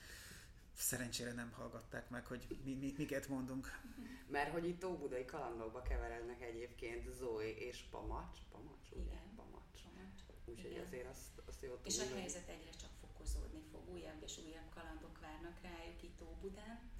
szerencsére 0.76 1.32
nem 1.32 1.52
hallgatták 1.52 2.10
meg, 2.10 2.26
hogy 2.26 2.46
mi, 2.64 2.74
mi, 2.74 2.94
miket 2.96 3.28
mondunk. 3.28 3.80
Mert 4.26 4.50
hogy 4.50 4.68
itt 4.68 4.84
Óbudai 4.84 5.24
kalandokba 5.24 5.82
keverednek 5.82 6.42
egyébként 6.42 7.14
Zoe 7.14 7.54
és 7.54 7.84
Pamacs. 7.90 8.38
Pamacs, 8.50 8.90
ugye? 8.90 9.02
Igen. 9.02 9.34
Pamacs. 9.36 9.80
Pamacs. 9.82 10.20
Úgyhogy 10.44 10.82
azért 10.86 11.08
azt, 11.08 11.42
azt 11.46 11.62
jó 11.62 11.78
És 11.84 11.98
a 11.98 12.14
helyzet 12.14 12.48
egyre 12.48 12.70
csak 12.70 12.90
fokozódni 13.00 13.62
fog, 13.70 13.88
újabb 13.88 14.22
és 14.22 14.38
újabb 14.46 14.70
kalandok 14.74 15.20
várnak 15.20 15.60
rájuk 15.62 16.02
itt 16.02 16.22
Óbudán. 16.22 16.90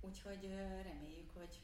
Úgyhogy 0.00 0.44
reméljük, 0.82 1.30
hogy 1.34 1.62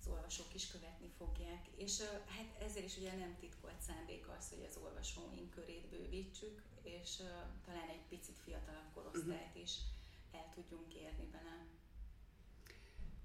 az 0.00 0.06
olvasók 0.06 0.54
is 0.54 0.70
követni 0.70 1.10
fogják. 1.16 1.66
És 1.76 2.00
hát 2.26 2.62
ezért 2.62 2.84
is 2.84 2.96
ugye 2.96 3.16
nem 3.16 3.36
titkolt 3.40 3.80
szándék 3.80 4.28
az, 4.38 4.48
hogy 4.48 4.64
az 4.68 4.76
olvasóink 4.76 5.50
körét 5.50 5.88
bővítsük, 5.88 6.62
és 6.82 7.16
talán 7.64 7.88
egy 7.88 8.06
picit 8.08 8.38
fiatalabb 8.44 8.92
korosztályt 8.94 9.46
uh-huh. 9.46 9.62
El 10.38 10.52
tudjunk 10.54 10.94
érni 10.94 11.28
vele. 11.32 11.66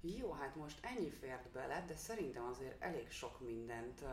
Jó, 0.00 0.32
hát 0.32 0.56
most 0.56 0.84
ennyi 0.84 1.10
fért 1.10 1.50
bele, 1.50 1.84
de 1.86 1.96
szerintem 1.96 2.44
azért 2.44 2.82
elég 2.82 3.10
sok 3.10 3.40
mindent 3.40 4.04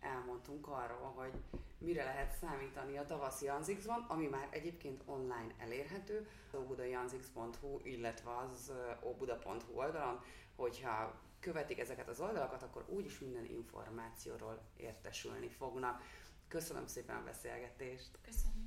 elmondtunk 0.00 0.66
arról, 0.68 1.12
hogy 1.16 1.32
mire 1.78 2.04
lehet 2.04 2.36
számítani 2.40 2.98
a 2.98 3.06
tavaszi 3.06 3.48
Anzixban, 3.48 4.04
ami 4.08 4.26
már 4.26 4.48
egyébként 4.50 5.02
online 5.06 5.54
elérhető, 5.58 6.28
óbudajanzix.hu, 6.54 7.78
illetve 7.82 8.36
az 8.36 8.72
óbuda.hu 9.02 9.72
oldalon, 9.74 10.20
hogyha 10.56 11.20
követik 11.40 11.78
ezeket 11.78 12.08
az 12.08 12.20
oldalakat, 12.20 12.62
akkor 12.62 12.84
úgyis 12.88 13.18
minden 13.18 13.44
információról 13.44 14.60
értesülni 14.76 15.48
fognak. 15.48 16.02
Köszönöm 16.48 16.86
szépen 16.86 17.16
a 17.16 17.24
beszélgetést. 17.24 18.18
Köszönjük. 18.22 18.57